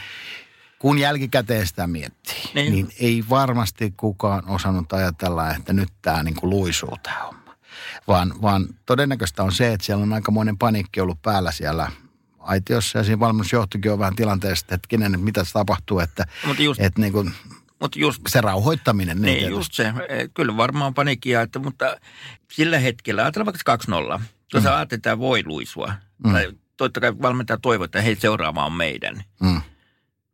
kun 0.79 0.99
jälkikäteen 0.99 1.67
sitä 1.67 1.87
miettii, 1.87 2.51
niin. 2.53 2.73
Niin. 2.73 2.89
ei 2.99 3.23
varmasti 3.29 3.93
kukaan 3.97 4.43
osannut 4.47 4.93
ajatella, 4.93 5.51
että 5.51 5.73
nyt 5.73 5.89
tämä 6.01 6.23
niin 6.23 6.35
kuin 6.35 6.49
luisuu 6.49 6.97
tämä 7.03 7.23
homma. 7.23 7.55
Vaan, 8.07 8.33
vaan 8.41 8.67
todennäköistä 8.85 9.43
on 9.43 9.51
se, 9.51 9.73
että 9.73 9.85
siellä 9.85 10.03
on 10.03 10.13
aikamoinen 10.13 10.57
paniikki 10.57 11.01
ollut 11.01 11.21
päällä 11.21 11.51
siellä 11.51 11.91
aitiossa 12.39 12.97
ja 12.97 13.03
siinä 13.03 13.19
valmennusjohtokin 13.19 13.91
on 13.91 13.99
vähän 13.99 14.15
tilanteesta, 14.15 14.75
että 14.75 14.87
että 14.95 15.17
mitä 15.17 15.43
tapahtuu, 15.53 15.99
että, 15.99 16.25
Mutta 16.45 16.63
just, 16.63 16.81
että 16.81 17.01
niin 17.01 17.13
kuin 17.13 17.33
mutta 17.83 17.99
just 17.99 18.21
se 18.27 18.41
rauhoittaminen. 18.41 19.21
Niin, 19.21 19.33
tietysti. 19.39 19.53
just 19.57 19.73
se. 19.73 19.83
Eh, 20.09 20.29
Kyllä 20.33 20.57
varmaan 20.57 20.93
paniikkia, 20.93 21.41
että, 21.41 21.59
mutta 21.59 21.97
sillä 22.51 22.79
hetkellä, 22.79 23.21
ajatellaan 23.23 23.53
vaikka 23.67 24.17
2-0, 24.17 24.21
jos 24.53 24.63
mm. 24.63 24.69
ajattelee, 24.69 24.81
että 24.81 24.97
tämä 24.99 25.17
voi 25.19 25.43
luisua, 25.45 25.93
Mm. 26.23 26.31
tai 26.31 26.51
totta 26.77 26.99
kai 26.99 27.21
valmentaja 27.21 27.57
toivoo, 27.61 27.85
että 27.85 28.01
hei 28.01 28.15
seuraava 28.15 28.65
on 28.65 28.73
meidän. 28.73 29.23
Mm. 29.41 29.61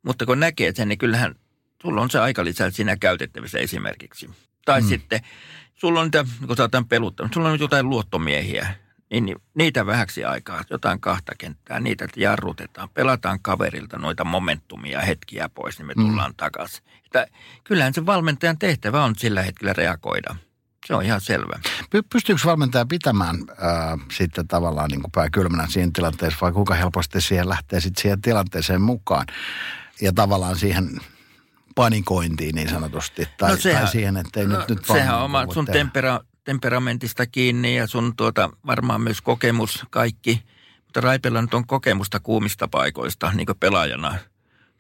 Mutta 0.06 0.26
kun 0.26 0.40
näkee 0.40 0.72
sen, 0.76 0.88
niin 0.88 0.98
kyllähän 1.00 1.36
sulla 1.82 2.02
on 2.02 2.10
se 2.10 2.20
aikalisä 2.20 2.72
siinä 2.72 2.98
käytettävissä 2.98 3.60
esimerkiksi. 3.60 4.30
Tai 4.66 4.82
Mm. 4.82 4.88
sitten 4.88 5.22
sulla 5.76 6.00
on 6.00 6.06
niitä, 6.06 6.26
kun 6.48 6.58
sä 6.58 6.64
oot 6.64 6.72
peluttanut, 6.90 7.34
sulla 7.34 7.50
on 7.50 7.60
jotain 7.60 7.90
luottomiehiä, 7.90 8.76
niin 9.12 9.26
niin 9.26 9.38
niitä 9.54 9.86
vähäksi 9.86 10.24
aikaa, 10.26 10.64
jotain 10.70 11.02
kahta 11.02 11.32
kenttää, 11.38 11.80
niitä 11.80 12.08
jarrutetaan, 12.16 12.90
pelataan 12.94 13.40
kaverilta 13.42 13.98
noita 13.98 14.24
momentumia 14.26 15.02
hetkiä 15.02 15.50
pois, 15.50 15.78
niin 15.78 15.86
me 15.88 15.94
Mm. 15.98 16.08
tullaan 16.08 16.34
takaisin. 16.38 16.84
Että 17.06 17.28
kyllähän 17.64 17.94
se 17.94 18.06
valmentajan 18.06 18.58
tehtävä 18.58 19.04
on 19.04 19.16
sillä 19.16 19.42
hetkellä 19.42 19.74
reagoida. 19.74 20.36
Se 20.86 20.96
on 20.96 21.04
ihan 21.06 21.22
selvä. 21.22 21.60
Py- 21.96 22.04
Pystyykö 22.14 22.42
valmentaja 22.46 22.86
pitämään 22.86 23.36
ää, 23.58 23.98
sitten 24.12 24.48
tavallaan 24.48 24.90
niin 24.90 25.02
kuin 25.02 25.12
pää 25.12 25.30
kylmänä 25.30 25.68
siinä 25.70 25.92
tilanteessa 25.94 26.38
vai 26.42 26.52
kuinka 26.52 26.74
helposti 26.74 27.22
siihen 27.22 27.50
lähtee 27.50 27.80
sitten 27.82 28.02
siihen 28.02 28.22
tilanteeseen 28.22 28.82
mukaan 28.82 29.26
ja 30.02 30.14
tavallaan 30.14 30.56
siihen 30.56 31.00
panikointiin 31.76 32.56
niin 32.56 32.70
sanotusti 32.70 33.26
tai, 33.38 33.50
No 33.50 33.56
tai 33.56 33.62
sehän- 33.62 33.88
siihen, 33.88 34.18
että 34.18 34.40
ei 34.40 34.48
no, 34.48 34.58
nyt, 34.60 34.70
nyt 34.70 34.86
Sehän 34.86 35.16
on 35.18 35.22
oma 35.24 35.46
sun 35.54 35.66
tempera, 35.66 36.20
temperamentista 36.44 37.26
kiinni 37.26 37.76
ja 37.76 37.88
sun 37.88 38.16
tuota, 38.16 38.50
varmaan 38.66 39.02
myös 39.02 39.22
kokemus 39.22 39.86
kaikki. 39.90 40.44
Mutta 40.86 41.02
Raipella 41.02 41.42
nyt 41.42 41.54
on 41.54 41.68
kokemusta 41.68 42.20
kuumista 42.20 42.68
paikoista 42.68 43.32
niin 43.36 43.48
pelaajana. 43.60 44.16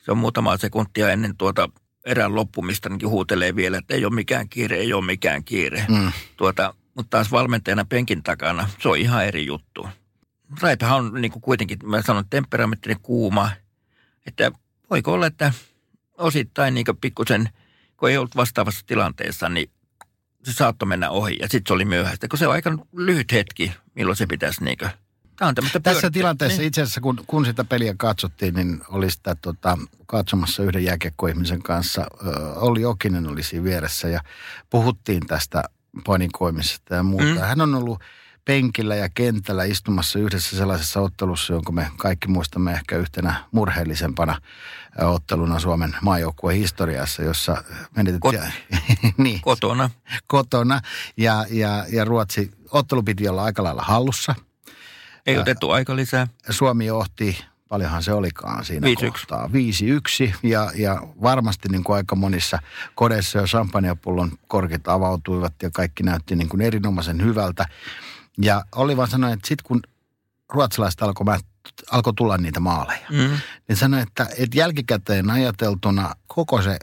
Se 0.05 0.11
on 0.11 0.17
muutama 0.17 0.57
sekuntia 0.57 1.11
ennen 1.11 1.37
tuota 1.37 1.69
erään 2.05 2.35
loppumista 2.35 2.89
niin 2.89 3.09
huutelee 3.09 3.55
vielä, 3.55 3.77
että 3.77 3.93
ei 3.93 4.05
ole 4.05 4.15
mikään 4.15 4.49
kiire, 4.49 4.77
ei 4.77 4.93
ole 4.93 5.05
mikään 5.05 5.43
kiire. 5.43 5.85
Mm. 5.89 6.11
Tuota, 6.37 6.73
mutta 6.95 7.09
taas 7.09 7.31
valmentajana 7.31 7.85
penkin 7.85 8.23
takana, 8.23 8.69
se 8.81 8.89
on 8.89 8.97
ihan 8.97 9.25
eri 9.25 9.45
juttu. 9.45 9.89
Raipehan 10.61 11.05
on 11.05 11.21
niin 11.21 11.31
kuin 11.31 11.41
kuitenkin, 11.41 11.79
mä 11.83 12.01
sanon, 12.01 12.25
temperamenttinen 12.29 12.99
kuuma. 13.01 13.51
Että 14.27 14.51
voiko 14.89 15.13
olla, 15.13 15.27
että 15.27 15.53
osittain 16.17 16.73
niin 16.73 16.85
pikkusen, 17.01 17.49
kun 17.97 18.09
ei 18.09 18.17
ollut 18.17 18.35
vastaavassa 18.35 18.85
tilanteessa, 18.85 19.49
niin 19.49 19.71
se 20.43 20.53
saattoi 20.53 20.87
mennä 20.87 21.09
ohi 21.09 21.37
ja 21.39 21.47
sitten 21.47 21.63
se 21.67 21.73
oli 21.73 21.85
myöhäistä, 21.85 22.27
kun 22.27 22.39
se 22.39 22.47
on 22.47 22.53
aika 22.53 22.77
lyhyt 22.95 23.31
hetki, 23.31 23.73
milloin 23.95 24.15
se 24.17 24.27
pitäisi 24.27 24.63
niin 24.63 24.77
kuin, 24.77 24.91
Tämä 25.39 25.49
on 25.49 25.81
Tässä 25.83 26.11
tilanteessa 26.11 26.57
Niin. 26.57 26.67
itse 26.67 26.81
asiassa, 26.81 27.01
kun, 27.01 27.23
kun 27.27 27.45
sitä 27.45 27.63
peliä 27.63 27.95
katsottiin, 27.97 28.53
niin 28.53 28.81
oli 28.89 29.11
sitä 29.11 29.35
tota, 29.35 29.77
katsomassa 30.05 30.63
yhden 30.63 30.83
jääkiekkoihmisen 30.83 31.63
kanssa. 31.63 32.01
Ö, 32.27 32.53
Olli 32.55 32.85
Okinen 32.85 33.27
oli 33.27 33.43
siinä 33.43 33.63
vieressä 33.63 34.07
ja 34.07 34.21
puhuttiin 34.69 35.27
tästä 35.27 35.63
panikoimisesta 36.05 36.95
ja 36.95 37.03
muuta. 37.03 37.25
Mm. 37.25 37.37
Hän 37.37 37.61
on 37.61 37.75
ollut 37.75 37.99
penkillä 38.49 38.95
ja 38.95 39.09
kentällä 39.09 39.63
istumassa 39.63 40.19
yhdessä 40.19 40.57
sellaisessa 40.57 41.01
ottelussa, 41.01 41.53
jonka 41.53 41.71
me 41.71 41.91
kaikki 41.97 42.27
muistamme 42.27 42.71
ehkä 42.71 42.97
yhtenä 42.97 43.33
murheellisempana 43.51 44.41
otteluna 45.01 45.59
Suomen 45.59 45.95
maajoukkueen 46.01 46.57
historiassa, 46.57 47.23
jossa 47.23 47.63
menetettiin... 47.95 48.41
Kot- 48.41 49.13
niin, 49.23 49.41
kotona. 49.41 49.89
Kotona. 50.27 50.81
Ja, 51.17 51.45
ja, 51.49 51.85
ja 51.91 52.05
Ruotsi, 52.05 52.51
ottelu 52.71 53.03
piti 53.03 53.27
olla 53.27 53.43
aika 53.43 53.63
lailla 53.63 53.81
hallussa. 53.81 54.35
Ei 55.25 55.37
otettu 55.37 55.71
aika 55.71 55.95
lisää. 55.95 56.27
Suomi 56.49 56.85
johti 56.85 57.45
paljonhan 57.67 58.03
se 58.03 58.13
olikaan 58.13 58.65
siinä 58.65 58.87
5-1. 58.87 59.11
kohtaa. 59.11 59.47
5-1 59.47 59.49
ja, 60.43 60.71
ja 60.75 61.01
varmasti 61.21 61.69
niin 61.69 61.83
kuin 61.83 61.95
aika 61.95 62.15
monissa 62.15 62.59
kodeissa 62.95 63.39
jo 63.39 63.45
champagnepullon 63.45 64.31
korkit 64.47 64.87
avautuivat 64.87 65.53
ja 65.63 65.69
kaikki 65.73 66.03
näytti 66.03 66.35
niin 66.35 66.49
kuin 66.49 66.61
erinomaisen 66.61 67.23
hyvältä. 67.23 67.65
Ja 68.41 68.65
oli 68.75 68.97
vaan 68.97 69.09
sanoa, 69.09 69.31
että 69.31 69.47
sitten 69.47 69.67
kun 69.67 69.81
ruotsalaiset 70.49 71.01
alkoi 71.01 71.37
alkoi 71.91 72.13
tulla 72.13 72.37
niitä 72.37 72.59
maaleja, 72.59 73.07
mm. 73.11 73.39
niin 73.67 73.75
sanoi, 73.77 74.01
että, 74.01 74.27
että 74.37 74.57
jälkikäteen 74.57 75.29
ajateltuna 75.29 76.13
koko 76.27 76.61
se 76.61 76.79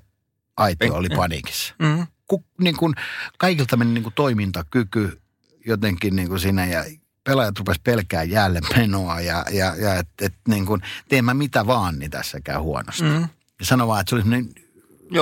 aitio 0.56 0.94
oli 0.94 1.08
paniikissa. 1.08 1.74
Mm. 1.78 2.06
Ku, 2.28 2.44
niin 2.60 2.76
kuin, 2.76 2.94
kaikilta 3.38 3.76
meni 3.76 3.90
niin 3.90 4.02
kuin 4.02 4.14
toimintakyky 4.14 5.20
jotenkin 5.66 6.16
niin 6.16 6.28
kuin 6.28 6.40
siinä 6.40 6.66
ja 6.66 6.84
pelaajat 7.24 7.58
rupesivat 7.58 7.84
pelkää 7.84 8.22
jälleen 8.22 8.64
menoa 8.76 9.20
ja, 9.20 9.44
ja, 9.50 9.74
ja 9.76 9.94
että 9.94 10.26
et, 10.26 10.34
niin 10.48 10.66
kuin, 10.66 10.82
teen 11.08 11.24
mä 11.24 11.34
mitä 11.34 11.66
vaan, 11.66 11.98
niin 11.98 12.10
tässä 12.10 12.40
käy 12.40 12.58
huonosti. 12.58 13.02
Mm. 13.02 13.28
Ja 13.60 13.66
sano 13.66 13.88
vaan, 13.88 14.00
että 14.00 14.10
se 14.10 14.14
oli 14.14 14.22
semmoinen 14.22 14.54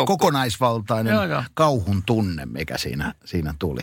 kokonaisvaltainen 0.07 1.15
joo, 1.15 1.25
joo. 1.25 1.45
kauhun 1.55 2.03
tunne, 2.07 2.47
mikä 2.47 2.79
siinä, 2.79 3.15
siinä 3.25 3.55
tuli. 3.59 3.81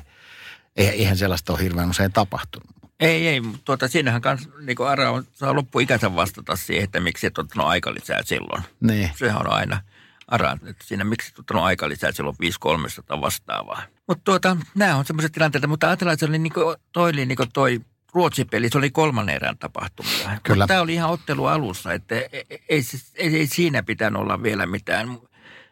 Eihän 0.75 1.17
sellaista 1.17 1.53
ole 1.53 1.61
hirveän 1.61 1.89
usein 1.89 2.13
tapahtunut. 2.13 2.69
Ei, 2.99 3.27
ei, 3.27 3.41
mutta 3.41 3.61
tuota, 3.65 3.87
siinähän 3.87 4.21
kans, 4.21 4.49
niin 4.61 4.75
kuin 4.75 4.89
Ara 4.89 5.11
on, 5.11 5.23
saa 5.33 5.55
loppuikänsä 5.55 6.15
vastata 6.15 6.55
siihen, 6.55 6.83
että 6.83 6.99
miksi 6.99 7.27
et 7.27 7.37
ottanut 7.37 7.67
aikalisää 7.67 8.19
silloin. 8.23 8.63
Niin. 8.81 9.09
Sehän 9.15 9.41
on 9.41 9.53
aina 9.53 9.81
Ara, 10.27 10.57
että 10.67 10.85
siinä 10.85 11.03
miksi 11.03 11.31
et 11.31 11.39
ottanut 11.39 11.63
aikalisää 11.63 12.11
silloin 12.11 12.35
5 12.39 12.59
tai 13.05 13.21
vastaavaa. 13.21 13.83
Mutta 14.07 14.23
tuota, 14.23 14.57
nämä 14.75 14.95
on 14.95 15.05
semmoiset 15.05 15.31
tilanteet, 15.31 15.69
mutta 15.69 15.87
ajatellaan, 15.87 16.13
että 16.13 16.25
se 16.25 16.29
oli 16.29 16.39
niin 16.39 16.53
kuin, 16.53 16.75
toi, 16.91 17.09
oli 17.09 17.25
niin 17.25 17.35
kuin 17.35 17.49
toi 17.53 17.81
Ruotsin-peli, 18.13 18.69
se 18.69 18.77
oli 18.77 18.91
kolmannen 18.91 19.35
erän 19.35 19.57
tapahtumia. 19.57 20.39
Kyllä. 20.43 20.67
Tämä 20.67 20.81
oli 20.81 20.93
ihan 20.93 21.09
ottelu 21.09 21.45
alussa, 21.45 21.93
että 21.93 22.15
ei, 22.15 22.45
ei, 22.69 22.83
ei, 23.15 23.35
ei 23.35 23.47
siinä 23.47 23.83
pitänyt 23.83 24.21
olla 24.21 24.43
vielä 24.43 24.65
mitään, 24.65 25.19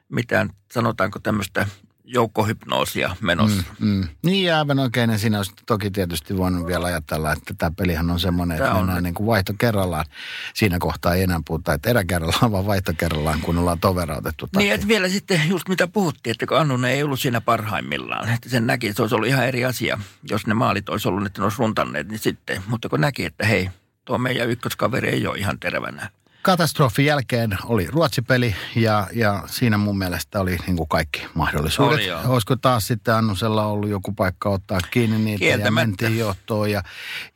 mitään 0.10 0.50
sanotaanko 0.72 1.20
tämmöistä 1.20 1.68
joukkohypnoosia 2.12 3.16
menossa. 3.22 3.64
Mm, 3.80 3.88
mm. 3.88 4.08
Niin 4.24 4.54
aivan 4.54 4.80
oikein. 4.80 5.10
Ja 5.10 5.18
siinä 5.18 5.38
olisi 5.38 5.52
toki 5.66 5.92
tietysti 5.92 6.38
voinut 6.38 6.68
vielä 6.68 6.86
ajatella, 6.86 7.32
että 7.32 7.54
tämä 7.58 7.72
pelihan 7.78 8.12
on 8.12 8.20
semmoinen, 8.20 8.58
että 8.58 8.68
tämä 8.68 8.78
mennään 8.78 8.98
on. 8.98 9.04
niin 9.04 9.14
kuin 9.14 9.28
vaihto 9.28 9.54
kerrallaan. 9.58 10.06
Siinä 10.54 10.80
kohtaa 10.80 11.14
ei 11.14 11.24
enää 11.24 11.42
puhuta, 11.48 11.74
että 11.74 11.90
erä 11.90 12.04
kerrallaan, 12.04 12.52
vaan 12.52 12.66
vaihto 12.66 12.94
kerrallaan, 12.98 13.42
kun 13.42 13.58
ollaan 13.58 13.80
toverautettu. 13.80 14.48
Takia. 14.48 14.60
Niin, 14.60 14.74
että 14.74 14.88
vielä 14.88 15.10
sitten 15.10 15.42
just 15.50 15.70
mitä 15.70 15.88
puhuttiin, 15.88 16.32
että 16.32 16.46
kun 16.48 16.58
Annunen 16.58 16.92
ei 16.92 17.04
ollut 17.04 17.20
siinä 17.20 17.42
parhaimmillaan. 17.42 18.30
Että 18.30 18.50
sen 18.50 18.68
näki, 18.68 18.88
että 18.88 18.96
se 18.96 19.02
olisi 19.02 19.16
ollut 19.16 19.28
ihan 19.28 19.48
eri 19.48 19.66
asia, 19.66 20.00
jos 20.30 20.48
ne 20.48 20.54
maalit 20.54 20.90
olisi 20.90 21.08
ollut, 21.08 21.26
että 21.26 21.42
ne 21.42 21.44
olisi 21.44 21.60
runtanneet, 21.60 22.08
niin 22.08 22.20
sitten. 22.20 22.64
Mutta 22.68 22.90
kun 22.90 23.02
näki, 23.02 23.26
että 23.26 23.46
hei, 23.46 23.70
tuo 24.06 24.18
meidän 24.18 24.50
ykköskaveri 24.50 25.10
ei 25.10 25.28
ole 25.28 25.38
ihan 25.38 25.60
tervänä 25.60 26.10
katastrofin 26.42 27.06
jälkeen 27.06 27.58
oli 27.66 27.88
Ruotsipeli 27.88 28.56
ja, 28.76 29.08
ja 29.14 29.44
siinä 29.46 29.78
mun 29.78 29.98
mielestä 29.98 30.40
oli 30.40 30.58
niin 30.68 30.78
kuin 30.78 30.90
kaikki 30.90 31.26
mahdollisuudet. 31.34 32.00
Oli 32.00 32.12
Olisiko 32.26 32.56
taas 32.56 32.88
sitten 32.88 33.16
Annusella 33.16 33.66
ollut 33.66 33.90
joku 33.90 34.12
paikka 34.12 34.50
ottaa 34.50 34.80
kiinni 34.92 35.18
niitä 35.18 35.46
ja 35.46 35.72
mentiin 35.72 36.18
johtoon 36.18 36.72
ja, 36.72 36.84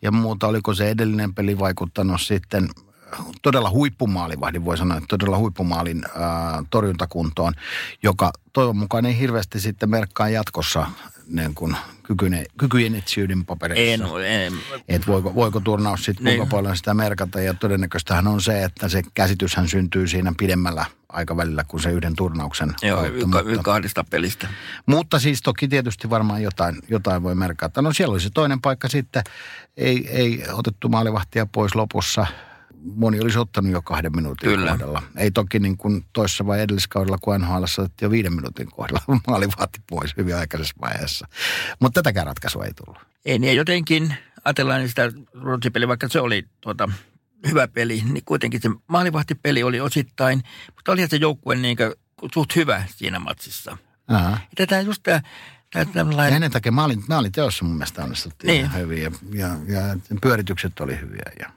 ja 0.02 0.12
muuta. 0.12 0.48
Oliko 0.48 0.74
se 0.74 0.90
edellinen 0.90 1.34
peli 1.36 1.60
vaikuttanut 1.60 2.22
sitten 2.22 2.70
todella 3.42 3.70
huippumaalin, 3.70 4.66
voi 4.66 4.78
sanoa, 4.78 4.98
että 4.98 5.08
todella 5.10 5.38
huippumaalin 5.38 6.04
ää, 6.16 6.64
torjuntakuntoon, 6.70 7.54
joka 8.04 8.32
toivon 8.54 8.78
mukaan 8.78 9.06
ei 9.06 9.20
hirveästi 9.20 9.60
sitten 9.60 9.90
merkkaa 9.90 10.30
jatkossa 10.30 10.88
niin 11.28 11.56
kuin 11.56 11.78
kykyjen, 12.04 12.46
kykyjen 12.58 12.96
etsyyden 12.96 13.46
paperissa. 13.46 14.18
En, 14.18 14.26
en. 14.26 14.54
Et 14.88 15.08
voiko, 15.08 15.36
voiko 15.36 15.60
turnaus 15.60 16.06
sitten 16.06 16.24
niin. 16.24 16.38
kuinka 16.38 16.56
paljon 16.56 16.78
sitä 16.78 16.94
merkata 16.94 17.42
ja 17.42 17.54
todennäköistähän 17.54 18.28
on 18.28 18.42
se, 18.42 18.64
että 18.64 18.90
se 18.90 19.02
käsityshän 19.14 19.68
syntyy 19.68 20.08
siinä 20.08 20.34
pidemmällä 20.38 20.86
aikavälillä 21.10 21.64
kuin 21.64 21.82
se 21.82 21.92
yhden 21.92 22.16
turnauksen 22.16 22.74
Joo, 22.82 23.02
kautta. 23.32 23.52
Joo, 23.52 23.64
kahdesta 23.64 24.04
pelistä. 24.10 24.48
Mutta 24.86 25.20
siis 25.20 25.42
toki 25.42 25.68
tietysti 25.68 26.10
varmaan 26.10 26.44
jotain, 26.44 26.76
jotain 26.90 27.24
voi 27.24 27.36
merkata. 27.36 27.82
No 27.82 27.94
siellä 27.94 28.12
oli 28.12 28.22
se 28.22 28.30
toinen 28.34 28.62
paikka 28.62 28.88
sitten, 28.88 29.24
ei, 29.78 30.08
ei 30.10 30.44
otettu 30.52 30.90
maalivahtia 30.90 31.46
pois 31.46 31.76
lopussa– 31.76 32.28
moni 32.84 33.20
olisi 33.20 33.40
ottanut 33.40 33.72
jo 33.72 33.82
kahden 33.82 34.16
minuutin 34.16 34.50
Kyllä. 34.50 34.72
kohdalla. 34.72 35.04
Ei 35.18 35.32
toki 35.32 35.60
niin 35.60 35.78
kuin 35.78 36.06
toissa 36.14 36.46
vai 36.46 36.62
edelliskaudella, 36.62 37.18
kun 37.22 37.42
NHL 37.42 37.64
jo 38.02 38.12
viiden 38.12 38.34
minuutin 38.34 38.68
kohdalla. 38.72 39.02
Maali 39.28 39.48
vaati 39.58 39.80
pois 39.90 40.18
hyvin 40.18 40.36
aikaisessa 40.36 40.76
vaiheessa. 40.82 41.28
Mutta 41.80 42.02
tätäkään 42.02 42.28
ratkaisua 42.28 42.66
ei 42.66 42.74
tullut. 42.74 43.02
Ei 43.26 43.40
niin, 43.40 43.58
jotenkin 43.58 44.16
ajatellaan 44.46 44.80
niin 44.80 44.90
sitä 44.90 45.12
ruotsipeliä, 45.34 45.88
vaikka 45.88 46.10
se 46.10 46.20
oli 46.20 46.46
tuota, 46.62 46.90
hyvä 47.48 47.68
peli, 47.68 48.04
niin 48.12 48.26
kuitenkin 48.26 48.62
se 48.62 48.70
maalivahtipeli 48.88 49.64
oli 49.64 49.80
osittain, 49.80 50.44
mutta 50.76 50.92
oli 50.92 51.08
se 51.08 51.16
joukkue 51.16 51.56
niin 51.56 51.78
kuin, 51.78 51.94
suht 52.34 52.56
hyvä 52.56 52.84
siinä 52.96 53.20
matsissa. 53.20 53.78
Aha. 54.08 54.38
Tätä 54.56 54.82
just 54.82 55.04
tämä 55.04 55.22
ja 55.76 56.28
ennen 56.28 56.52
takia 56.52 56.72
maalin, 56.72 57.04
maalin 57.10 57.32
teossa 57.32 57.66
mun 57.66 57.74
mielestä 57.74 58.04
onnistuttiin 58.04 58.48
niin. 58.48 58.74
hyvin 58.74 59.02
ja, 59.04 59.12
ja, 59.34 59.48
ja 59.78 59.96
pyöritykset 60.22 60.80
oli 60.80 61.00
hyviä. 61.00 61.32
Ja 61.40 61.50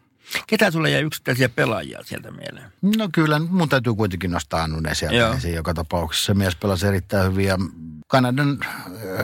Ketä 0.46 0.70
sulle 0.70 0.90
jäi 0.90 1.02
yksittäisiä 1.02 1.48
pelaajia 1.48 2.00
sieltä 2.04 2.30
mieleen? 2.30 2.72
No 2.96 3.08
kyllä, 3.12 3.38
mun 3.38 3.68
täytyy 3.68 3.94
kuitenkin 3.94 4.30
nostaa 4.30 4.62
Annunen 4.62 4.96
sieltä 4.96 5.16
Joo. 5.16 5.34
esiin 5.34 5.54
joka 5.54 5.74
tapauksessa. 5.74 6.34
Mies 6.34 6.56
pelasi 6.56 6.86
erittäin 6.86 7.32
hyvin 7.32 7.46
ja 7.46 7.58
Kanadan, 8.06 8.58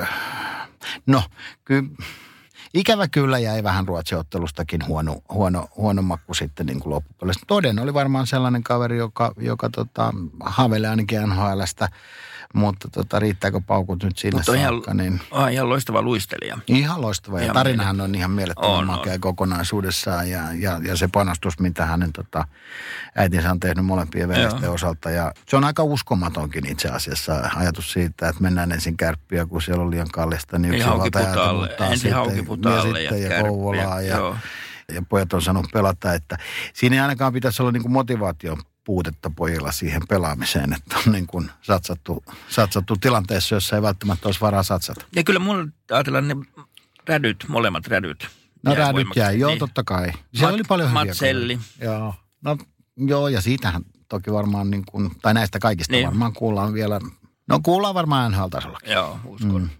äh, 0.00 0.08
no 1.06 1.22
kyllä 1.64 1.88
Ikävä 2.74 3.08
kyllä 3.08 3.38
jäi 3.38 3.62
vähän 3.62 3.88
ruotsiottelustakin 3.88 4.86
huono, 4.86 5.22
huono, 5.32 5.68
huono 5.76 6.02
makku 6.02 6.34
sitten 6.34 6.66
niin 6.66 6.80
kuin 6.80 6.90
loppupeleissä. 6.90 7.46
Toden 7.46 7.78
oli 7.78 7.94
varmaan 7.94 8.26
sellainen 8.26 8.62
kaveri, 8.62 8.98
joka, 8.98 9.32
joka 9.36 9.70
tota, 9.70 10.14
haaveilee 10.40 10.90
ainakin 10.90 11.20
NHLstä 11.22 11.88
mutta 12.52 12.88
tota, 12.88 13.18
riittääkö 13.18 13.60
paukut 13.66 14.02
nyt 14.02 14.18
sinne 14.18 14.36
Mutta 14.36 14.52
saakka? 14.52 14.90
Ihan, 14.90 14.96
niin... 14.96 15.20
ah, 15.30 15.52
ihan 15.52 15.68
loistava 15.68 16.02
luistelija. 16.02 16.58
Ihan 16.66 17.00
loistava. 17.00 17.40
Ja 17.40 17.52
tarinahan 17.52 18.00
on 18.00 18.14
ihan 18.14 18.30
mielettömän 18.30 18.86
makea 18.86 19.12
on. 19.12 19.20
kokonaisuudessaan. 19.20 20.30
Ja, 20.30 20.42
ja, 20.54 20.80
ja, 20.82 20.96
se 20.96 21.08
panostus, 21.12 21.58
mitä 21.58 21.86
hänen 21.86 22.12
tota, 22.12 22.44
äitinsä 23.16 23.50
on 23.50 23.60
tehnyt 23.60 23.84
molempien 23.84 24.28
veljesten 24.28 24.70
osalta. 24.70 25.10
Ja 25.10 25.32
se 25.48 25.56
on 25.56 25.64
aika 25.64 25.82
uskomatonkin 25.82 26.66
itse 26.66 26.88
asiassa 26.88 27.50
ajatus 27.56 27.92
siitä, 27.92 28.28
että 28.28 28.42
mennään 28.42 28.72
ensin 28.72 28.96
kärppiä, 28.96 29.46
kun 29.46 29.62
siellä 29.62 29.82
on 29.82 29.90
liian 29.90 30.10
kallista. 30.12 30.58
Niin 30.58 30.74
yksi 30.74 30.86
haukiputaalle. 30.86 31.76
Ensin 31.80 31.98
sitten, 31.98 32.14
haukiputaalle 32.14 33.02
ja, 33.02 33.16
ja, 33.16 33.36
ja 33.36 33.42
Kouvolaa. 33.42 34.00
Ja, 34.00 34.36
ja 34.94 35.02
pojat 35.08 35.32
on 35.32 35.42
sanonut 35.42 35.70
pelata, 35.72 36.14
että 36.14 36.38
siinä 36.72 36.96
ei 36.96 37.00
ainakaan 37.00 37.32
pitäisi 37.32 37.62
olla 37.62 37.72
niin 37.72 37.90
motivaation 37.90 38.58
puutetta 38.84 39.30
pojilla 39.36 39.72
siihen 39.72 40.02
pelaamiseen, 40.08 40.72
että 40.72 40.96
on 41.06 41.12
niin 41.12 41.26
kuin 41.26 41.50
satsattu, 41.62 42.24
satsattu 42.48 42.96
tilanteessa, 42.96 43.54
jossa 43.54 43.76
ei 43.76 43.82
välttämättä 43.82 44.28
olisi 44.28 44.40
varaa 44.40 44.62
satsata. 44.62 45.04
Ja 45.16 45.24
kyllä 45.24 45.40
mulla 45.40 45.66
ajatellaan 45.90 46.28
ne 46.28 46.36
rädyt, 47.08 47.44
molemmat 47.48 47.86
rädyt. 47.86 48.28
No 48.62 48.74
rädyt 48.74 49.06
jäi, 49.16 49.38
joo 49.38 49.50
niin. 49.50 49.58
totta 49.58 49.84
kai. 49.84 50.12
Siellä 50.12 50.48
Mat, 50.48 50.54
oli 50.54 50.62
paljon 50.68 50.88
hyviä. 50.88 51.04
Matselli. 51.04 51.58
Joo, 51.80 52.14
no 52.44 52.56
joo 52.96 53.28
ja 53.28 53.40
siitähän 53.40 53.82
toki 54.08 54.32
varmaan 54.32 54.70
niin 54.70 54.84
kuin, 54.86 55.10
tai 55.22 55.34
näistä 55.34 55.58
kaikista 55.58 55.92
niin. 55.92 56.06
varmaan 56.06 56.32
kuullaan 56.32 56.74
vielä, 56.74 57.00
no 57.48 57.60
kuullaan 57.62 57.94
varmaan 57.94 58.32
nhl 58.32 58.44
Joo, 58.86 59.20
uskon. 59.24 59.62
Mm. 59.62 59.70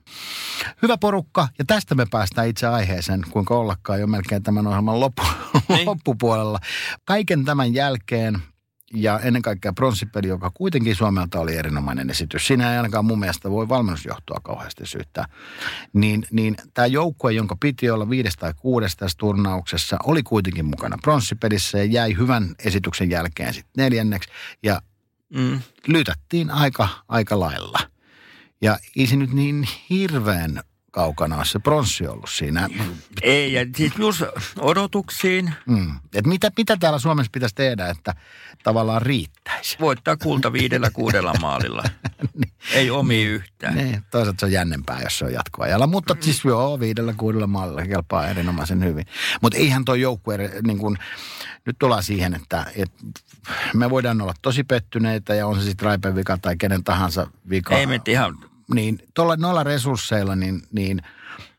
Hyvä 0.83 0.99
porukka, 0.99 1.49
ja 1.59 1.65
tästä 1.65 1.95
me 1.95 2.07
päästään 2.11 2.49
itse 2.49 2.67
aiheeseen, 2.67 3.25
kuinka 3.31 3.55
ollakaan 3.55 4.01
jo 4.01 4.07
melkein 4.07 4.43
tämän 4.43 4.67
ohjelman 4.67 5.01
loppu, 5.01 5.23
niin. 5.69 5.87
loppupuolella. 5.89 6.59
Kaiken 7.05 7.45
tämän 7.45 7.75
jälkeen 7.75 8.43
ja 8.95 9.21
ennen 9.21 9.43
kaikkea 9.43 9.73
pronssipeli, 9.73 10.29
joka 10.29 10.51
kuitenkin 10.55 10.97
Suomelta 10.97 11.41
oli 11.41 11.57
erinomainen 11.57 12.11
esitys. 12.11 12.47
Siinä 12.47 12.73
ei 12.73 12.77
ainakaan 12.77 13.05
mun 13.05 13.19
mielestä 13.19 13.51
voi 13.51 13.69
valmennusjohtoa 13.69 14.41
kauheasti 14.43 14.87
syyttää. 14.87 15.25
Niin, 15.93 16.27
niin 16.31 16.57
tämä 16.75 16.87
joukkue, 16.87 17.33
jonka 17.33 17.57
piti 17.61 17.91
olla 17.91 18.11
viides 18.11 18.37
tai 18.37 18.55
kuudes 18.57 18.97
tässä 18.97 19.19
turnauksessa, 19.19 19.97
oli 20.05 20.23
kuitenkin 20.23 20.65
mukana 20.65 20.99
pronssipelissä 21.03 21.79
ja 21.79 21.85
jäi 21.85 22.17
hyvän 22.19 22.55
esityksen 22.65 23.11
jälkeen 23.11 23.55
sitten 23.55 23.85
neljänneksi. 23.85 24.29
Ja 24.63 24.83
mm. 25.35 25.61
lytättiin 25.87 26.51
aika, 26.51 26.89
aika 27.09 27.41
lailla. 27.41 27.79
Ja 28.63 28.79
ei 28.97 29.07
se 29.07 29.17
nyt 29.17 29.33
niin 29.33 29.69
hirveän 29.91 30.63
kaukana 30.93 31.45
se 31.45 31.59
pronssi 31.59 32.07
ollut 32.07 32.31
siinä. 32.31 32.69
Ei, 33.23 33.53
ja 33.53 33.67
siis 33.77 33.93
just 33.99 34.23
odotuksiin 34.59 35.55
Mm. 35.67 35.99
Et 36.15 36.27
mitä, 36.27 36.51
mitä 36.57 36.77
täällä 36.77 36.99
Suomessa 36.99 37.31
pitäisi 37.33 37.55
tehdä, 37.55 37.89
että 37.89 38.15
tavallaan 38.63 39.03
riittäisi? 39.03 39.77
voittaa 39.81 40.17
kulta 40.17 40.53
viidellä 40.53 40.91
kuudella 40.91 41.35
maalilla. 41.41 41.85
Ei 42.75 42.91
omi 42.91 43.23
yhtään. 43.23 43.75
Niin, 43.75 44.03
toisaalta 44.11 44.41
se 44.41 44.47
on 44.47 44.53
jännempää, 44.53 45.01
jos 45.03 45.19
se 45.19 45.25
on 45.25 45.33
jatkoajalla. 45.33 45.87
Mutta 45.87 46.17
siis 46.21 46.45
joo, 46.45 46.81
viidellä 46.81 47.15
kuudella 47.17 47.47
maalilla 47.47 47.83
kelpaa 47.83 48.29
erinomaisen 48.29 48.85
hyvin. 48.85 49.07
Mutta 49.43 49.59
eihän 49.59 49.85
tuo 49.85 49.95
joukkue, 49.95 50.51
niin 50.67 50.79
kun, 50.79 50.99
nyt 51.67 51.77
tullaan 51.79 52.03
siihen, 52.03 52.35
että, 52.35 52.67
että 52.77 53.05
me 53.75 53.91
voidaan 53.91 54.23
olla 54.23 54.35
tosi 54.43 54.65
pettyneitä 54.65 55.35
ja 55.35 55.47
on 55.47 55.57
se 55.57 55.63
sitten 55.63 55.87
Raipen 55.87 56.17
vika 56.17 56.39
tai 56.39 56.57
kenen 56.57 56.85
tahansa 56.85 57.27
vika. 57.51 57.77
Ei 57.77 57.87
mennyt 57.87 58.09
ihan, 58.09 58.39
Niin 58.75 58.99
tuolla, 59.15 59.37
noilla 59.37 59.63
resursseilla, 59.65 60.37
niin, 60.37 60.63
niin 60.73 61.03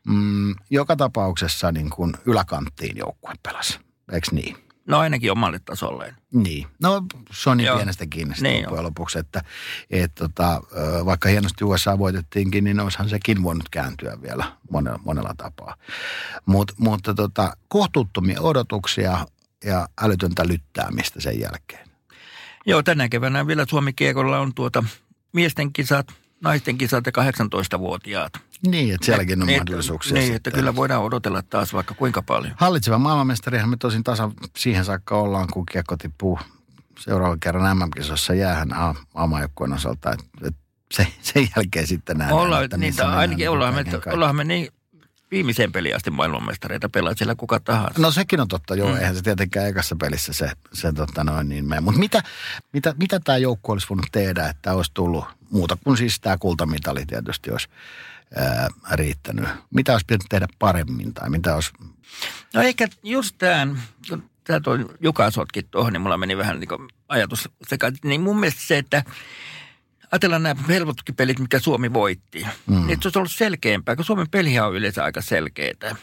mm, 0.08 0.56
joka 0.69 0.95
tapauksessa 0.95 1.71
niin 1.71 1.89
kun 1.89 2.13
yläkanttiin 2.26 2.97
joukkue 2.97 3.34
pelasi. 3.43 3.80
Eikö 4.12 4.28
niin? 4.32 4.63
no 4.86 4.99
ainakin 4.99 5.32
omalle 5.32 5.60
tasolleen. 5.65 6.15
Niin. 6.34 6.67
No 6.82 7.04
se 7.32 7.49
on 7.49 7.58
niin 7.58 7.65
Joo. 7.65 7.76
pienestä 7.76 8.06
kiinni 8.06 8.36
Niin 8.41 8.63
loppujen 8.63 8.84
lopuksi, 8.84 9.19
että 9.19 9.41
et, 9.89 10.15
tota, 10.15 10.62
vaikka 11.06 11.30
hienosti 11.30 11.63
USA 11.63 11.99
voitettiinkin, 11.99 12.63
niin 12.63 12.80
olisihan 12.80 13.10
sekin 13.10 13.43
voinut 13.43 13.69
kääntyä 13.69 14.17
vielä 14.21 14.45
monella, 14.71 14.99
monella 15.06 15.34
tapaa. 15.38 15.76
Mut, 16.45 16.71
mutta 16.78 17.13
tota, 17.13 17.58
kohtuuttomia 17.67 18.41
odotuksia 18.41 19.28
ja 19.65 19.88
älytöntä 20.02 20.47
lyttäämistä 20.47 21.21
sen 21.21 21.39
jälkeen. 21.39 21.88
Joo, 22.65 22.84
tänä 22.84 23.10
keväänä 23.10 23.47
vielä 23.47 23.65
Suomi 23.69 23.93
Kiekolla 23.93 24.39
on 24.39 24.54
tuota 24.54 24.84
miesten 25.34 25.73
kisat, 25.73 26.08
naisten 26.43 26.77
kisat 26.77 27.06
ja 27.06 27.12
18-vuotiaat. 27.75 28.34
Niin, 28.67 28.93
että 28.95 29.06
sielläkin 29.06 29.41
on 29.41 29.47
Niin, 29.47 29.60
mahdollisuuksia. 29.60 30.13
Niin, 30.13 30.23
sitten. 30.23 30.36
että 30.38 30.51
kyllä 30.51 30.75
voididaan 30.75 31.03
odotella 31.03 31.41
taas 31.41 31.73
vaikka 31.73 31.93
kuinka 31.93 32.21
paljon. 32.21 32.53
Hallitseva 32.58 32.97
maailmanmestarihan 32.97 33.69
me 33.69 33.77
tosin 33.77 34.03
tasan 34.03 34.32
siihen 34.58 34.86
saakka 34.86 35.17
ollaan, 35.17 35.47
kun 35.53 35.65
kiekko 35.65 35.97
tippuu 35.97 36.39
seuraavan 36.99 37.39
kerran 37.39 37.77
MM-kisossa 37.77 38.34
jäähän 38.34 38.73
A- 38.73 38.95
osalta. 39.75 40.12
Et, 40.12 40.19
et 40.47 40.56
se, 40.91 41.08
sen 41.21 41.47
jälkeen 41.56 41.88
sitten 41.88 42.17
nähdään, 42.17 42.39
Ollaan, 42.39 42.63
että 42.63 42.77
niin, 42.77 42.95
mennään 42.95 43.17
ainakin 43.17 43.49
ollaan 43.49 43.73
me, 43.73 43.84
ollaan 44.13 44.36
me 44.36 44.43
niin 44.43 44.67
viimeiseen 45.33 45.71
peliin 45.71 45.95
asti 45.95 46.11
maailmanmestareita 46.11 46.89
pelaa 46.89 47.13
siellä 47.15 47.35
kuka 47.35 47.59
tahansa. 47.59 48.01
No 48.01 48.11
sekin 48.11 48.39
on 48.39 48.47
totta, 48.47 48.75
joo. 48.75 48.89
Mm. 48.89 48.97
Eihän 48.97 49.15
se 49.15 49.21
tietenkään 49.21 49.67
ekassa 49.67 49.95
pelissä 49.95 50.33
se, 50.33 50.51
se 50.73 50.93
tota 50.93 51.23
noin 51.23 51.49
niin 51.49 51.65
mene. 51.65 51.81
Mutta 51.81 51.99
mitä, 51.99 52.23
mitä, 52.73 52.95
mitä 52.97 53.19
tämä 53.19 53.37
joukkue 53.37 53.73
olisi 53.73 53.89
voinut 53.89 54.05
tehdä, 54.11 54.49
että 54.49 54.73
olisi 54.73 54.91
tullut 54.93 55.25
muuta 55.49 55.77
kuin 55.83 55.97
siis 55.97 56.19
tämä 56.19 56.37
kultamitali 56.37 57.05
tietysti 57.05 57.51
olisi 57.51 57.67
ää, 58.35 58.67
riittänyt. 58.91 59.45
Mitä 59.69 59.91
olisi 59.91 60.05
pitänyt 60.05 60.29
tehdä 60.29 60.47
paremmin 60.59 61.13
tai 61.13 61.29
mitä 61.29 61.55
olisi... 61.55 61.71
No 62.53 62.61
ehkä 62.61 62.87
just 63.03 63.35
tämän, 63.37 63.81
kun 64.09 64.29
tämä 64.43 64.59
toi 64.59 64.85
Juka 64.99 65.31
sotki 65.31 65.63
tuohon, 65.63 65.93
niin 65.93 66.01
mulla 66.01 66.17
meni 66.17 66.37
vähän 66.37 66.59
niin 66.59 66.69
ajatus 67.09 67.49
sekaisin. 67.67 67.99
Niin 68.03 68.21
mun 68.21 68.39
mielestä 68.39 68.61
se, 68.61 68.77
että 68.77 69.03
ajatellaan 70.13 70.43
nämä 70.43 70.63
helpotkin 70.67 71.15
pelit, 71.15 71.39
mikä 71.39 71.60
Suomi 71.60 71.93
voitti. 71.93 72.47
Mm. 72.65 72.76
Niin 72.76 72.89
että 72.89 73.04
se 73.04 73.08
olisi 73.08 73.19
ollut 73.19 73.32
selkeämpää, 73.32 73.95
kun 73.95 74.06
Suomen 74.06 74.30
pelihän 74.30 74.67
on 74.67 74.76
yleensä 74.76 75.04
aika 75.04 75.21
selkeää. 75.21 75.95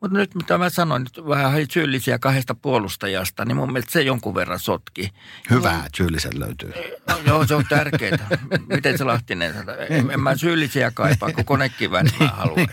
Mutta 0.00 0.18
nyt 0.18 0.34
mitä 0.34 0.58
mä 0.58 0.70
sanoin, 0.70 1.02
nyt 1.02 1.26
vähän 1.28 1.66
syyllisiä 1.70 2.18
kahdesta 2.18 2.54
puolustajasta, 2.54 3.44
niin 3.44 3.56
mun 3.56 3.72
mielestä 3.72 3.92
se 3.92 4.02
jonkun 4.02 4.34
verran 4.34 4.58
sotki. 4.58 5.10
Hyvää 5.50 5.86
syylliset 5.96 6.34
löytyy. 6.34 6.72
No, 7.08 7.18
joo, 7.26 7.46
se 7.46 7.54
on 7.54 7.64
tärkeää. 7.68 8.28
Miten 8.66 8.98
se 8.98 9.04
Lahtinen 9.04 9.54
sanoi? 9.54 9.76
En, 9.90 10.10
en 10.10 10.20
mä 10.20 10.36
syyllisiä 10.36 10.90
kaipaa, 10.94 11.32
kun 11.32 11.44
konekivään 11.44 12.06
mä 12.20 12.26
haluan. 12.26 12.68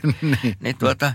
niin, 0.60 0.78
tuota, 0.78 1.14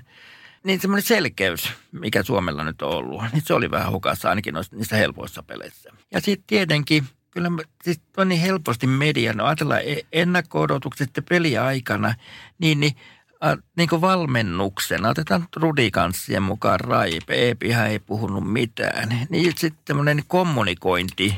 niin 0.64 0.80
semmoinen 0.80 1.06
selkeys, 1.06 1.70
mikä 1.92 2.22
Suomella 2.22 2.64
nyt 2.64 2.82
on 2.82 2.90
ollut, 2.90 3.22
niin 3.32 3.42
se 3.46 3.54
oli 3.54 3.70
vähän 3.70 3.92
hukassa 3.92 4.28
ainakin 4.28 4.54
noissa, 4.54 4.76
niissä 4.76 4.96
helpoissa 4.96 5.42
peleissä. 5.42 5.90
Ja 6.12 6.20
sitten 6.20 6.46
tietenkin, 6.46 7.04
kyllä 7.34 7.50
mä- 7.50 7.62
siis 7.84 8.00
on 8.16 8.28
niin 8.28 8.40
helposti 8.40 8.86
media, 8.86 9.32
no 9.32 9.44
ajatellaan 9.44 9.80
e- 9.84 10.06
ennakko-odotukset 10.12 11.10
peliaikana, 11.28 12.14
niin, 12.58 12.80
niin 12.80 12.92
a, 13.40 13.56
niin 13.76 13.88
kuin 13.88 14.00
valmennuksena, 14.00 15.08
otetaan 15.08 15.48
rudikanssien 15.56 16.42
mukaan 16.42 16.80
Raipe, 16.80 17.34
Eepihän 17.34 17.90
ei 17.90 17.98
puhunut 17.98 18.52
mitään, 18.52 19.26
niin 19.28 19.52
sitten 19.56 19.84
tämmöinen 19.84 20.22
kommunikointi, 20.28 21.36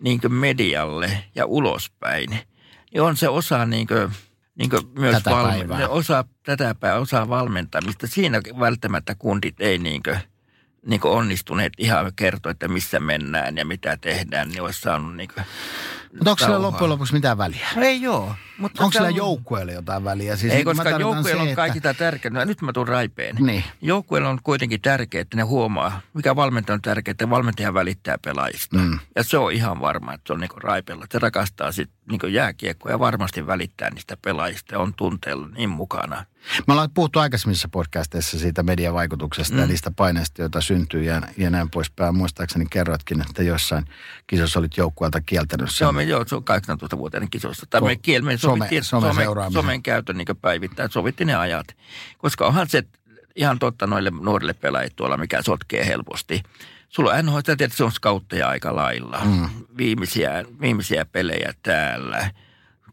niin 0.00 0.20
kuin 0.20 0.32
medialle 0.32 1.24
ja 1.34 1.46
ulospäin, 1.46 2.30
niin 2.92 3.02
on 3.02 3.16
se 3.16 3.28
osa 3.28 3.66
niin 3.66 3.86
kuin, 3.86 4.10
niin 4.54 4.70
kuin 4.70 4.82
myös 4.98 5.14
Tätä 5.22 5.30
ne 5.78 5.86
osa 5.86 6.24
tätä 6.42 6.74
päivää, 6.74 7.00
osa 7.00 7.28
valmentamista. 7.28 8.06
Siinä 8.06 8.40
välttämättä 8.58 9.14
kundit 9.14 9.60
ei 9.60 9.78
niin 9.78 10.02
kuin, 10.02 10.18
niin 10.86 11.00
onnistuneet 11.04 11.72
ihan 11.78 12.12
kertoa, 12.16 12.52
että 12.52 12.68
missä 12.68 13.00
mennään 13.00 13.56
ja 13.56 13.64
mitä 13.64 13.96
tehdään, 13.96 14.48
niin 14.48 14.62
olisi 14.62 14.80
saanut 14.80 15.16
niin 15.16 15.28
kuin 15.34 15.46
Mutta 16.12 16.30
onko 16.30 16.44
sillä 16.44 16.62
loppujen 16.62 16.90
lopuksi 16.90 17.12
mitään 17.12 17.38
väliä? 17.38 17.68
No 17.76 17.82
ei 17.82 18.02
joo. 18.02 18.34
Mutta 18.58 18.84
Onko 18.84 18.92
sillä 18.92 19.06
on- 19.06 19.16
joukkueelle 19.16 19.72
jotain 19.72 20.04
väliä? 20.04 20.36
Siis 20.36 20.52
Ei, 20.52 20.64
mä 20.64 20.74
koska 20.74 20.90
joukkueella 20.90 21.42
on 21.42 21.54
kaikista 21.54 21.94
tärkeää. 21.94 22.34
No, 22.34 22.44
nyt 22.44 22.62
mä 22.62 22.72
tuun 22.72 22.88
raipeen. 22.88 23.36
Niin. 23.40 23.64
Joukkueella 23.82 24.28
on 24.28 24.38
kuitenkin 24.42 24.80
tärkeää, 24.80 25.22
että 25.22 25.36
ne 25.36 25.42
huomaa, 25.42 26.00
mikä 26.14 26.36
valmentaja 26.36 26.74
on 26.74 26.82
tärkeää, 26.82 27.12
että 27.12 27.30
valmentaja 27.30 27.74
välittää 27.74 28.18
pelaajista. 28.24 28.76
Mm. 28.76 28.98
Ja 29.16 29.24
se 29.24 29.38
on 29.38 29.52
ihan 29.52 29.80
varma, 29.80 30.14
että 30.14 30.26
se 30.26 30.32
on 30.32 30.40
niin 30.40 30.50
raipella. 30.56 31.06
Se 31.12 31.18
rakastaa 31.18 31.72
sitten 31.72 31.98
niin 32.10 32.32
jääkiekkoa 32.34 32.92
ja 32.92 32.98
varmasti 32.98 33.46
välittää 33.46 33.90
niistä 33.90 34.16
pelaajista 34.24 34.74
ja 34.74 34.78
on 34.78 34.94
tunteella 34.94 35.48
niin 35.48 35.70
mukana. 35.70 36.24
Me 36.66 36.72
ollaan 36.72 36.90
puhuttu 36.94 37.18
aikaisemmissa 37.18 37.68
podcasteissa 37.68 38.38
siitä 38.38 38.62
median 38.62 38.94
vaikutuksesta 38.94 39.54
mm. 39.54 39.60
ja 39.60 39.66
niistä 39.66 39.90
paineista, 39.96 40.42
joita 40.42 40.60
syntyy 40.60 41.02
ja, 41.02 41.22
ja 41.36 41.50
näin 41.50 41.70
poispäin. 41.70 42.16
Muistaakseni 42.16 42.66
kerroitkin, 42.70 43.20
että 43.20 43.42
jossain 43.42 43.84
kisossa 44.26 44.58
olit 44.58 44.76
joukkueelta 44.76 45.20
kieltänyt 45.20 45.68
sen. 45.68 45.76
Se 45.76 45.86
on, 45.86 45.94
me, 46.04 46.10
joo, 46.10 46.24
se 46.26 46.36
on 46.36 46.42
18-vuotiaiden 46.44 47.30
kisossa. 47.30 47.66
Tai 47.70 47.80
Ko- 47.80 47.84
me 47.84 47.96
kiel, 47.96 48.22
me 48.22 48.34
some- 48.34 48.38
sovittiin, 48.38 48.84
some 48.84 49.00
somen, 49.08 49.24
seuraamisen. 49.24 49.62
somen 49.62 49.82
käytön 49.82 50.16
niin 50.16 50.26
päivittäin, 50.42 50.90
sovittiin 50.90 51.26
ne 51.26 51.34
ajat. 51.34 51.66
Koska 52.18 52.46
onhan 52.46 52.68
se 52.68 52.82
ihan 53.36 53.58
totta 53.58 53.86
noille 53.86 54.10
nuorille 54.20 54.54
pelaajille 54.54 54.92
tuolla, 54.96 55.16
mikä 55.16 55.42
sotkee 55.42 55.86
helposti. 55.86 56.42
Sulla 56.88 57.12
on 57.12 57.26
NHL, 57.26 57.38
että 57.38 57.68
se 57.70 57.84
on 57.84 57.92
skautteja 57.92 58.48
aika 58.48 58.76
lailla. 58.76 59.20
Mm. 59.24 59.48
Viimeisiä, 59.76 60.44
viimeisiä 60.60 61.04
pelejä 61.04 61.52
täällä. 61.62 62.30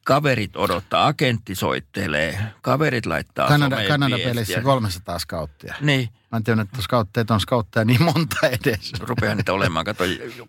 Kaverit 0.05 0.55
odottaa, 0.55 1.07
agentti 1.07 1.55
soittelee, 1.55 2.39
kaverit 2.61 3.05
laittaa 3.05 3.47
Kanada, 3.47 3.75
Kanada-pelissä 3.87 4.33
viestiä. 4.35 4.61
300 4.61 5.19
skauttia. 5.19 5.75
Niin, 5.81 6.09
Mä 6.31 6.37
en 6.37 6.43
tiedä, 6.43 6.61
että 6.61 6.81
skautteita 6.81 7.33
on 7.33 7.39
skautteja 7.39 7.85
niin 7.85 8.03
monta 8.03 8.35
edes. 8.47 8.93
rupeaa 8.99 9.35
niitä 9.35 9.53
olemaan, 9.53 9.85
kato 9.85 10.03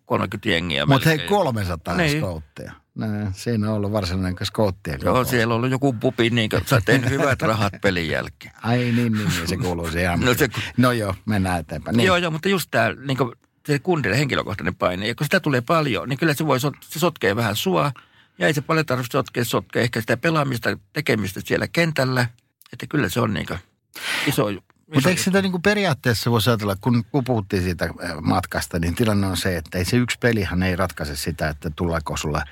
30 0.06 0.48
jengiä. 0.48 0.86
Mutta 0.86 1.08
hei, 1.08 1.16
melkein. 1.18 1.28
300 1.28 1.96
Niin. 1.96 2.18
skautteja. 2.18 2.72
No, 2.94 3.06
siinä 3.32 3.68
on 3.70 3.76
ollut 3.76 3.92
varsinainen 3.92 4.36
skauttien 4.46 4.98
Joo, 5.02 5.12
kokous. 5.14 5.30
siellä 5.30 5.54
on 5.54 5.56
ollut 5.56 5.70
joku 5.70 5.92
pupi, 5.92 6.30
niin 6.30 6.50
kuin, 6.50 6.62
sä 6.66 6.80
tehnyt 6.84 7.10
hyvät 7.10 7.42
rahat 7.42 7.72
pelin 7.82 8.08
jälkeen. 8.08 8.54
Ai 8.62 8.78
niin, 8.78 8.94
niin, 8.96 9.12
niin, 9.14 9.48
se 9.48 9.56
kuuluu 9.56 9.90
siihen. 9.90 10.20
No 10.24 10.34
se- 10.34 10.48
no 10.76 10.92
joo, 10.92 11.14
mennään 11.26 11.60
eteenpäin. 11.60 11.96
Niin. 11.96 12.06
Joo, 12.06 12.16
joo, 12.16 12.30
mutta 12.30 12.48
just 12.48 12.70
tämä 12.70 12.92
niin 13.06 13.18
se 13.66 13.78
kundille 13.78 14.18
henkilökohtainen 14.18 14.74
paine, 14.74 15.08
ja 15.08 15.14
kun 15.14 15.24
sitä 15.24 15.40
tulee 15.40 15.60
paljon, 15.60 16.08
niin 16.08 16.18
kyllä 16.18 16.34
se 16.34 16.46
voi, 16.46 16.60
se 16.60 16.98
sotkee 16.98 17.36
vähän 17.36 17.56
sua, 17.56 17.92
ja 18.38 18.46
ei 18.46 18.54
se 18.54 18.60
paljon 18.60 18.86
tarvitse 18.86 19.12
sotkea, 19.12 19.44
se 19.44 19.48
sotkee 19.48 19.82
ehkä 19.82 20.00
sitä 20.00 20.16
pelaamista, 20.16 20.78
tekemistä 20.92 21.40
siellä 21.44 21.68
kentällä, 21.68 22.26
että 22.72 22.86
kyllä 22.86 23.08
se 23.08 23.20
on 23.20 23.34
niin 23.34 23.46
iso, 24.26 24.46
Mutta 24.94 25.08
eikö 25.08 25.22
sitä 25.22 25.42
niinku 25.42 25.58
periaatteessa 25.58 26.30
voisi 26.30 26.50
ajatella, 26.50 26.76
kun, 26.80 27.04
kun 27.12 27.24
puhuttiin 27.24 27.62
siitä 27.62 27.84
äh, 27.84 28.16
matkasta, 28.20 28.78
niin 28.78 28.94
tilanne 28.94 29.26
on 29.26 29.36
se, 29.36 29.56
että 29.56 29.78
ei 29.78 29.84
se 29.84 29.96
yksi 29.96 30.18
pelihan 30.20 30.62
ei 30.62 30.76
ratkaise 30.76 31.16
sitä, 31.16 31.48
että 31.48 31.70
tullaanko 31.70 32.16
sulle. 32.16 32.42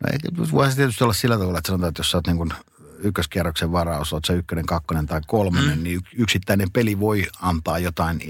No 0.00 0.08
ei, 0.12 0.18
voi 0.52 0.70
se 0.70 0.76
tietysti 0.76 1.04
olla 1.04 1.12
sillä 1.12 1.38
tavalla, 1.38 1.58
että 1.58 1.68
sanotaan, 1.68 1.88
että 1.88 2.00
jos 2.00 2.10
sä 2.10 2.18
oot 2.18 2.26
niin 2.26 2.36
kuin 2.36 2.52
ykköskierroksen 3.04 3.72
varaus, 3.72 4.12
oot 4.12 4.24
sä 4.24 4.32
ykkönen, 4.32 4.66
kakkonen 4.66 5.06
tai 5.06 5.20
kolmonen, 5.26 5.78
mm. 5.78 5.82
niin 5.84 5.96
yk- 5.96 6.14
yksittäinen 6.16 6.70
peli 6.70 7.00
voi 7.00 7.26
antaa 7.40 7.78
jotain 7.78 8.20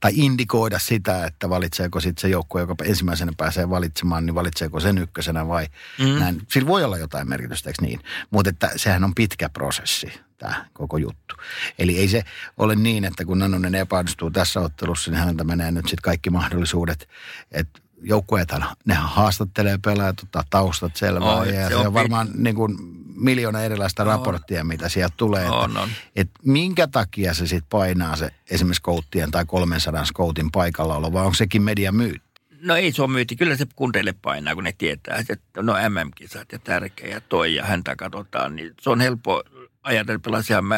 tai 0.00 0.12
indikoida 0.14 0.78
sitä, 0.78 1.24
että 1.24 1.50
valitseeko 1.50 2.00
sitten 2.00 2.20
se 2.20 2.28
joukkue, 2.28 2.60
joka 2.60 2.74
ensimmäisenä 2.84 3.32
pääsee 3.36 3.70
valitsemaan, 3.70 4.26
niin 4.26 4.34
valitseeko 4.34 4.80
sen 4.80 4.98
ykkösenä 4.98 5.48
vai 5.48 5.66
mm. 5.98 6.18
näin. 6.18 6.42
Sillä 6.48 6.68
voi 6.68 6.84
olla 6.84 6.98
jotain 6.98 7.28
merkitystä, 7.28 7.70
eikö 7.70 7.82
niin? 7.82 8.00
Mutta 8.30 8.50
että 8.50 8.70
sehän 8.76 9.04
on 9.04 9.14
pitkä 9.14 9.48
prosessi 9.48 10.12
tämä 10.38 10.64
koko 10.72 10.98
juttu. 10.98 11.34
Eli 11.78 11.98
ei 11.98 12.08
se 12.08 12.24
ole 12.56 12.74
niin, 12.74 13.04
että 13.04 13.24
kun 13.24 13.38
Nanonen 13.38 13.74
epäonnistuu 13.74 14.30
tässä 14.30 14.60
ottelussa, 14.60 15.10
niin 15.10 15.18
häneltä 15.18 15.44
menee 15.44 15.70
nyt 15.70 15.84
sitten 15.84 16.02
kaikki 16.02 16.30
mahdollisuudet, 16.30 17.08
että 17.52 17.80
joukkueethan, 18.02 18.76
nehän 18.84 19.08
haastattelee 19.08 19.78
pelaajat, 19.84 20.22
ottaa 20.22 20.44
taustat 20.50 20.96
selvää 20.96 21.34
On, 21.34 21.54
ja 21.54 21.68
se 21.68 21.68
se 21.68 21.76
on 21.76 21.94
varmaan 21.94 22.28
niin 22.34 22.54
kuin 22.54 22.76
miljoona 23.20 23.62
erilaista 23.62 24.04
raporttia, 24.04 24.64
mitä 24.64 24.88
sieltä 24.88 25.14
tulee. 25.16 25.50
On, 25.50 25.70
että, 25.70 25.80
on. 25.80 25.88
että 26.16 26.40
minkä 26.44 26.86
takia 26.86 27.34
se 27.34 27.46
sitten 27.46 27.68
painaa 27.70 28.16
se 28.16 28.30
esimerkiksi 28.50 28.78
skouttien 28.80 29.30
tai 29.30 29.44
300 29.44 30.04
skoutin 30.04 30.50
paikallaolo, 30.50 31.12
vai 31.12 31.22
onko 31.22 31.34
sekin 31.34 31.62
media 31.62 31.92
myytti? 31.92 32.28
No 32.60 32.76
ei 32.76 32.92
se 32.92 33.02
on 33.02 33.10
myyti. 33.10 33.36
Kyllä 33.36 33.56
se 33.56 33.66
kundeille 33.76 34.14
painaa, 34.22 34.54
kun 34.54 34.64
ne 34.64 34.74
tietää, 34.78 35.24
että 35.28 35.62
no 35.62 35.72
MM-kisat 35.72 36.52
ja 36.52 36.58
tärkeä 36.58 37.08
ja 37.08 37.20
toi 37.20 37.54
ja 37.54 37.64
häntä 37.64 37.96
katsotaan. 37.96 38.56
Niin 38.56 38.74
se 38.80 38.90
on 38.90 39.00
helppo 39.00 39.42
ajatellen 39.82 40.22
pelasin 40.22 40.64
mä 40.64 40.76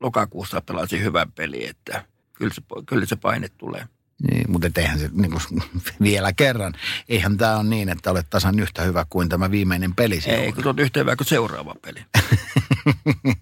lokakuussa 0.00 0.60
pelasin 0.60 1.02
hyvän 1.02 1.32
peli, 1.32 1.66
että 1.66 2.04
kyllä 2.32 2.54
se, 2.54 2.62
kyllä 2.86 3.06
se 3.06 3.16
paine 3.16 3.48
tulee. 3.48 3.86
Niin, 4.22 4.50
mutta 4.50 4.80
eihän 4.80 4.98
se 4.98 5.10
niin 5.12 5.30
kuin, 5.30 5.62
vielä 6.02 6.32
kerran, 6.32 6.72
eihän 7.08 7.36
tämä 7.36 7.56
ole 7.56 7.64
niin, 7.64 7.88
että 7.88 8.10
olet 8.10 8.26
tasan 8.30 8.60
yhtä 8.60 8.82
hyvä 8.82 9.06
kuin 9.10 9.28
tämä 9.28 9.50
viimeinen 9.50 9.94
peli. 9.94 10.20
Ei, 10.26 10.52
kun 10.52 10.66
olet 10.66 10.78
yhtä 10.78 11.00
hyvä 11.00 11.16
kuin 11.16 11.26
seuraava 11.26 11.74
peli. 11.82 12.00
niin, 13.24 13.36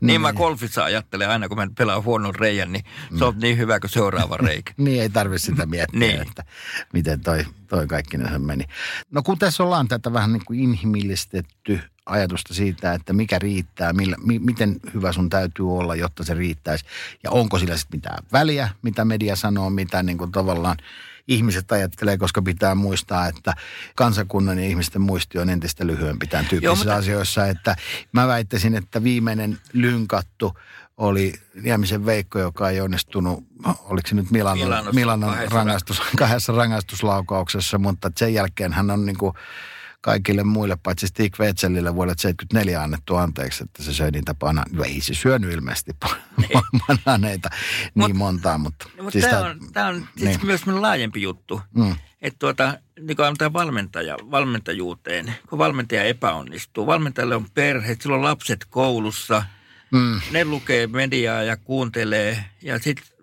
niin 0.00 0.20
mä 0.20 0.32
golfissa 0.32 0.84
ajattelen 0.84 1.30
aina, 1.30 1.48
kun 1.48 1.56
mä 1.56 1.68
pelaan 1.78 2.04
huonon 2.04 2.34
reijän, 2.34 2.72
niin 2.72 2.84
se 3.18 3.24
on 3.24 3.38
niin 3.38 3.58
hyvä 3.58 3.80
kuin 3.80 3.90
seuraava 3.90 4.36
reikä. 4.46 4.72
niin, 4.76 5.02
ei 5.02 5.08
tarvitse 5.10 5.46
sitä 5.46 5.66
miettiä, 5.66 6.00
niin. 6.00 6.20
että 6.20 6.44
miten 6.92 7.20
toi, 7.20 7.44
toi 7.68 7.86
kaikki 7.86 8.18
meni. 8.38 8.64
No 9.10 9.22
kun 9.22 9.38
tässä 9.38 9.62
ollaan 9.62 9.88
tätä 9.88 10.12
vähän 10.12 10.32
niin 10.32 10.44
kuin 10.44 10.60
inhimillistetty 10.60 11.80
ajatusta 12.08 12.54
siitä, 12.54 12.92
että 12.94 13.12
mikä 13.12 13.38
riittää, 13.38 13.92
millä, 13.92 14.16
mi, 14.24 14.38
miten 14.38 14.76
hyvä 14.94 15.12
sun 15.12 15.30
täytyy 15.30 15.76
olla, 15.76 15.94
jotta 15.94 16.24
se 16.24 16.34
riittäisi. 16.34 16.84
Ja 17.24 17.30
onko 17.30 17.58
sillä 17.58 17.76
sitten 17.76 17.98
mitään 17.98 18.24
väliä, 18.32 18.68
mitä 18.82 19.04
media 19.04 19.36
sanoo, 19.36 19.70
mitä 19.70 20.02
niin 20.02 20.18
kuin 20.18 20.32
tavallaan 20.32 20.76
ihmiset 21.28 21.72
ajattelee, 21.72 22.18
koska 22.18 22.42
pitää 22.42 22.74
muistaa, 22.74 23.26
että 23.26 23.54
kansakunnan 23.94 24.58
ja 24.58 24.64
ihmisten 24.64 25.02
muisti 25.02 25.38
on 25.38 25.50
entistä 25.50 25.86
lyhyempi 25.86 26.26
tämän 26.26 26.46
tyyppisissä 26.46 26.66
Joo, 26.66 26.76
mutta... 26.76 26.94
asioissa. 26.94 27.46
Että 27.46 27.76
mä 28.12 28.26
väittäisin, 28.26 28.74
että 28.74 29.02
viimeinen 29.02 29.58
lynkattu 29.72 30.58
oli 30.96 31.32
Niemisen 31.62 32.06
Veikko, 32.06 32.38
joka 32.38 32.70
ei 32.70 32.80
onnistunut, 32.80 33.44
oliko 33.64 34.08
se 34.08 34.14
nyt 34.14 34.30
Milanon, 34.30 34.84
Milanon 34.94 35.36
rangaistus, 35.50 36.02
kahdessa 36.18 36.52
rangaistuslaukauksessa, 36.52 37.78
mutta 37.78 38.10
sen 38.16 38.34
jälkeen 38.34 38.72
hän 38.72 38.90
on 38.90 39.06
niin 39.06 39.18
kuin 39.18 39.34
kaikille 40.00 40.44
muille, 40.44 40.78
paitsi 40.82 41.06
Stig 41.06 41.40
Wetzelille 41.40 41.94
vuodelle 41.94 42.14
74 42.18 42.82
annettu 42.82 43.16
anteeksi, 43.16 43.64
että 43.64 43.82
se 43.82 43.94
söi 43.94 44.10
niitä 44.10 44.34
pana... 44.34 44.64
No 44.72 44.84
ei 44.84 45.00
se 45.00 45.14
syönyt 45.14 45.52
ilmeisesti 45.52 45.92
niin. 46.36 46.50
bananeita 46.86 47.48
niin 47.94 48.10
Mut, 48.10 48.16
montaa, 48.16 48.58
mutta... 48.58 48.88
No, 48.96 49.02
mutta 49.02 49.12
siis 49.12 49.30
tämä 49.30 49.46
on, 49.46 49.60
tämä 49.72 49.88
on 49.88 50.08
siis 50.16 50.36
niin. 50.36 50.46
myös 50.46 50.66
laajempi 50.66 51.22
juttu. 51.22 51.60
Mm. 51.74 51.96
Että 52.22 52.38
tuota, 52.38 52.78
niin 53.00 53.16
kuin 53.16 53.36
tämä 53.38 53.52
valmentaja, 53.52 54.16
valmentajuuteen, 54.30 55.34
kun 55.48 55.58
valmentaja 55.58 56.04
epäonnistuu. 56.04 56.86
Valmentajalle 56.86 57.36
on 57.36 57.46
perhe, 57.54 57.96
sillä 58.00 58.16
on 58.16 58.24
lapset 58.24 58.64
koulussa, 58.70 59.42
mm. 59.92 60.20
ne 60.30 60.44
lukee 60.44 60.86
mediaa 60.86 61.42
ja 61.42 61.56
kuuntelee 61.56 62.44
ja 62.62 62.78
sitten 62.78 63.17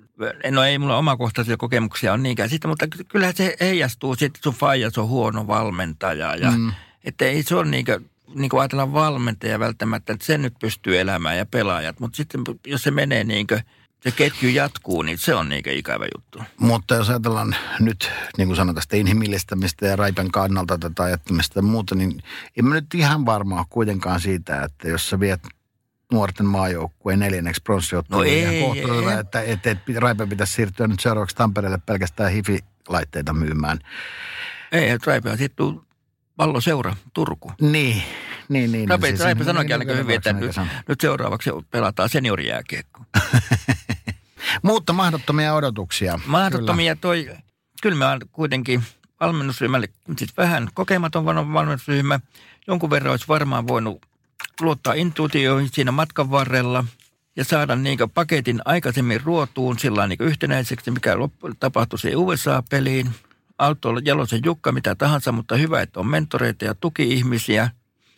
no 0.51 0.63
ei 0.63 0.80
mulla 0.80 0.97
omakohtaisia 0.97 1.58
kokemuksia 1.58 2.13
on 2.13 2.23
niinkään 2.23 2.49
siitä, 2.49 2.67
mutta 2.67 2.88
kyllä 3.08 3.32
se 3.32 3.56
heijastuu 3.60 4.15
sitten, 4.15 4.43
sun 4.43 4.54
faijas 4.54 4.97
on 4.97 5.08
huono 5.08 5.47
valmentaja 5.47 6.36
ja 6.36 6.51
mm. 6.51 6.71
että 7.04 7.25
ei 7.25 7.43
se 7.43 7.56
ole 7.56 7.65
niinkö, 7.65 7.99
niin 8.36 8.49
kuin 8.49 8.62
ajatellaan 8.62 8.93
valmentaja 8.93 9.60
välttämättä, 9.60 10.13
että 10.13 10.25
sen 10.25 10.41
nyt 10.41 10.54
pystyy 10.60 10.99
elämään 10.99 11.38
ja 11.38 11.45
pelaajat, 11.45 11.99
mutta 11.99 12.15
sitten 12.15 12.41
jos 12.65 12.84
se 12.84 12.91
menee 12.91 13.23
niinkö, 13.23 13.60
se 14.06 14.12
ketju 14.12 14.49
jatkuu, 14.49 15.01
niin 15.01 15.17
se 15.17 15.36
on 15.36 15.49
niinkö 15.49 15.73
ikävä 15.73 16.06
juttu. 16.15 16.41
Mutta 16.60 16.95
jos 16.95 17.10
ajatellaan 17.10 17.56
nyt, 17.80 18.12
niin 18.38 18.47
kuin 18.47 18.56
sanotaan, 18.56 18.75
tästä 18.75 18.95
inhimillistämistä 18.95 19.86
ja 19.88 19.95
raipan 19.95 20.32
kannalta 20.32 20.78
tätä 20.78 21.04
ajattamista 21.04 21.60
ja 21.60 21.63
muuta, 21.63 21.95
niin 21.95 22.23
en 22.58 22.65
mä 22.65 22.75
nyt 22.75 22.93
ihan 22.93 23.25
varmaa 23.25 23.65
kuitenkaan 23.69 24.21
siitä, 24.21 24.63
että 24.63 24.88
jos 24.88 25.10
sä 25.10 25.19
viet 25.19 25.41
nuorten 26.15 26.45
maajoukkueen 26.45 27.19
neljänneksi 27.19 27.62
pronssiotteluun. 27.63 28.25
No 28.25 28.32
ei, 28.32 28.39
ihan 28.39 28.54
ei, 28.54 29.19
että, 29.19 29.41
että, 29.41 29.71
että 29.71 29.91
Raipe 29.95 30.25
pitäisi 30.25 30.54
siirtyä 30.54 30.88
nyt 30.88 30.99
seuraavaksi 30.99 31.36
Tampereelle 31.36 31.80
pelkästään 31.86 32.32
hifi-laitteita 32.32 33.34
myymään. 33.34 33.80
Ei, 34.71 34.89
että 34.89 35.12
Raipe 35.12 35.30
on 35.30 35.38
sitten 35.38 35.82
palloseura 36.38 36.95
Turku. 37.13 37.51
Niin, 37.62 38.04
niin, 38.49 38.71
niin. 38.71 38.89
Raipe, 38.89 39.08
niin, 39.08 39.19
Raipe 39.19 39.43
sanoikin 39.43 39.69
niin, 39.69 39.82
aika 39.82 39.91
niin, 39.91 39.99
hyvin, 40.04 40.15
että 40.15 40.34
nyt, 40.34 40.56
nyt 40.88 41.01
seuraavaksi 41.01 41.49
pelataan 41.71 42.10
seniorijääkiekko. 42.10 43.01
Mutta 44.63 44.93
mahdottomia 44.93 45.54
odotuksia. 45.54 46.19
Mahdottomia 46.25 46.95
kyllä. 46.95 47.01
toi, 47.01 47.38
kyllä 47.82 47.97
mä 47.97 48.17
kuitenkin 48.32 48.84
valmennusryhmälle, 49.19 49.88
siis 50.17 50.38
vähän 50.38 50.69
kokematon 50.73 51.25
valmennusryhmä, 51.25 52.19
jonkun 52.67 52.89
verran 52.89 53.12
olisi 53.12 53.28
varmaan 53.28 53.67
voinut 53.67 54.06
luottaa 54.62 54.94
intuitioihin 54.94 55.70
siinä 55.74 55.91
matkan 55.91 56.32
varrella 56.32 56.86
ja 57.36 57.44
saada 57.44 57.76
niin 57.76 58.00
paketin 58.13 58.62
aikaisemmin 58.65 59.22
ruotuun 59.22 59.80
sillä 59.80 60.08
niin 60.08 60.22
yhtenäiseksi, 60.22 60.91
mikä 60.91 61.15
tapahtui 61.60 62.00
se 62.00 62.15
USA-peliin. 62.15 63.10
Autolla 63.58 64.02
Jalosen 64.06 64.41
Jukka, 64.46 64.72
mitä 64.72 64.96
tahansa, 64.96 65.32
mutta 65.32 65.56
hyvä, 65.56 65.82
että 65.82 66.00
on 66.00 66.08
mentoreita 66.08 66.65
ja 66.65 66.76
tuki-ihmisiä. 66.76 67.70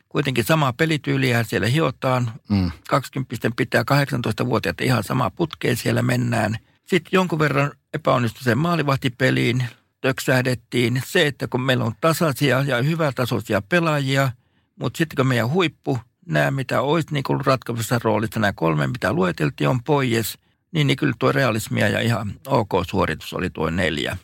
Kuitenkin 0.10 0.44
samaa 0.44 0.74
pelityyliä 0.74 1.44
siellä 1.44 1.68
hiotaan. 1.68 2.32
Mm. 2.50 2.72
20 2.90 3.52
pitää 3.56 3.82
18-vuotiaat 3.82 4.82
ihan 4.82 5.04
samaa 5.04 5.30
putkeen 5.30 5.78
siellä 5.78 6.02
mennään. 6.02 6.58
Sitten 6.86 7.10
jonkun 7.12 7.40
verran 7.40 7.72
epäonnistui 7.94 8.44
sen 8.44 8.58
maalivahtipeliin, 8.58 9.64
töksähdettiin. 10.02 11.02
Se, 11.06 11.28
että 11.28 11.48
kun 11.48 11.62
meillä 11.62 11.86
on 11.86 11.94
tasaisia 12.02 12.62
ja 12.62 12.82
hyvätasoisia 12.82 13.62
pelaajia, 13.62 14.32
mutta 14.80 14.98
sitten 14.98 15.16
kun 15.16 15.28
meidän 15.28 15.50
huippu 15.50 16.00
nämä, 16.28 16.52
mitä 16.52 16.82
olisi 16.82 17.08
niin 17.12 17.24
kuin 17.24 17.46
ratkaisussa 17.46 18.00
roolissa, 18.04 18.40
nämä 18.40 18.54
kolme, 18.54 18.88
mitä 18.88 19.14
lueteltiin, 19.14 19.70
on 19.70 19.84
pois, 19.84 20.38
niin, 20.72 20.88
niin 20.88 20.98
kyllä 20.98 21.14
tuo 21.20 21.32
realismia 21.32 21.88
ja 21.88 22.02
ihan 22.02 22.34
ok 22.48 22.70
suoritus 22.88 23.34
oli 23.34 23.50
tuo 23.50 23.70
neljä. 23.70 24.18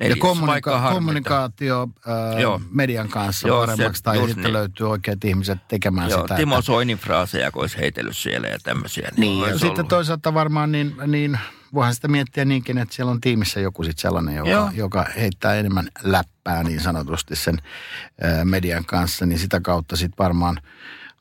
Neljäs, 0.00 0.16
ja 0.16 0.20
kommunika- 0.20 0.92
kommunikaatio 0.92 1.88
ää, 2.06 2.60
median 2.70 3.08
kanssa 3.08 3.48
Joo, 3.48 3.60
paremmaksi, 3.60 3.98
se, 3.98 4.04
tai 4.04 4.18
sitten 4.18 4.44
niin. 4.44 4.52
löytyy 4.52 4.90
oikeat 4.90 5.24
ihmiset 5.24 5.58
tekemään 5.68 6.10
Joo, 6.10 6.20
sitä. 6.20 6.36
Timo 6.36 6.54
että... 6.54 6.66
Soinin 6.66 6.98
fraaseja, 6.98 7.50
kun 7.50 7.62
olisi 7.62 7.78
heitellyt 7.78 8.16
siellä 8.16 8.48
ja 8.48 8.58
tämmöisiä. 8.62 9.08
Niin, 9.16 9.40
niin 9.40 9.50
ja 9.50 9.58
sitten 9.58 9.86
toisaalta 9.86 10.34
varmaan 10.34 10.72
niin, 10.72 10.94
niin 11.06 11.38
voihan 11.74 11.94
sitä 11.94 12.08
miettiä 12.08 12.44
niinkin, 12.44 12.78
että 12.78 12.94
siellä 12.94 13.12
on 13.12 13.20
tiimissä 13.20 13.60
joku 13.60 13.84
sitten 13.84 14.02
sellainen, 14.02 14.36
joka, 14.36 14.70
joka 14.74 15.06
heittää 15.16 15.54
enemmän 15.54 15.88
läppää 16.02 16.62
niin 16.62 16.80
sanotusti 16.80 17.36
sen 17.36 17.58
ää, 18.20 18.44
median 18.44 18.84
kanssa, 18.84 19.26
niin 19.26 19.38
sitä 19.38 19.60
kautta 19.60 19.96
sitten 19.96 20.24
varmaan– 20.24 20.60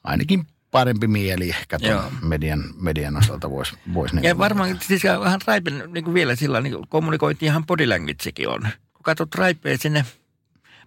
ainakin 0.07 0.47
parempi 0.71 1.07
mieli 1.07 1.49
ehkä 1.49 1.77
median, 2.21 2.63
median 2.81 3.17
osalta 3.17 3.49
voisi 3.49 3.75
vois 3.93 4.13
niin 4.13 4.23
Ja 4.23 4.37
varmaan 4.37 4.79
siis 4.87 5.03
vähän 5.03 5.39
Raipen 5.47 5.83
niin 5.93 6.13
vielä 6.13 6.35
sillä 6.35 6.61
niin 6.61 6.87
kommunikoitiin 6.89 7.49
ihan 7.49 7.65
body 7.65 7.87
languagekin 7.87 8.49
on. 8.49 8.61
Kun 8.93 9.03
katsot 9.03 9.35
Raipea 9.35 9.77
sinne 9.77 10.05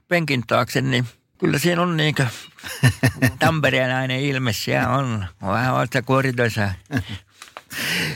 penkin 0.09 0.42
taakse, 0.46 0.80
niin 0.80 1.06
kyllä 1.38 1.59
siinä 1.59 1.83
on 1.83 1.96
niin 1.96 2.14
Tampereen 3.38 4.11
ilme, 4.11 4.52
siellä 4.52 4.88
on. 4.88 5.26
on 5.42 5.52
vähän 5.52 5.74
vasta 5.74 6.02
koridoissa 6.02 6.70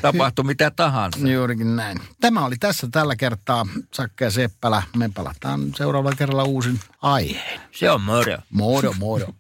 tapahtuu 0.02 0.44
mitä 0.44 0.70
tahansa. 0.70 1.28
Juurikin 1.28 1.76
näin. 1.76 2.00
Tämä 2.20 2.44
oli 2.44 2.56
tässä 2.60 2.88
tällä 2.92 3.16
kertaa. 3.16 3.66
Sakke 3.92 4.24
ja 4.24 4.30
Seppälä. 4.30 4.82
Me 4.96 5.10
palataan 5.14 5.60
seuraavalla 5.74 6.16
kerralla 6.16 6.44
uusin 6.44 6.80
aiheen. 7.02 7.60
Se 7.72 7.90
on 7.90 8.00
moro. 8.00 8.38
Moro, 8.50 8.92
moro. 8.92 9.34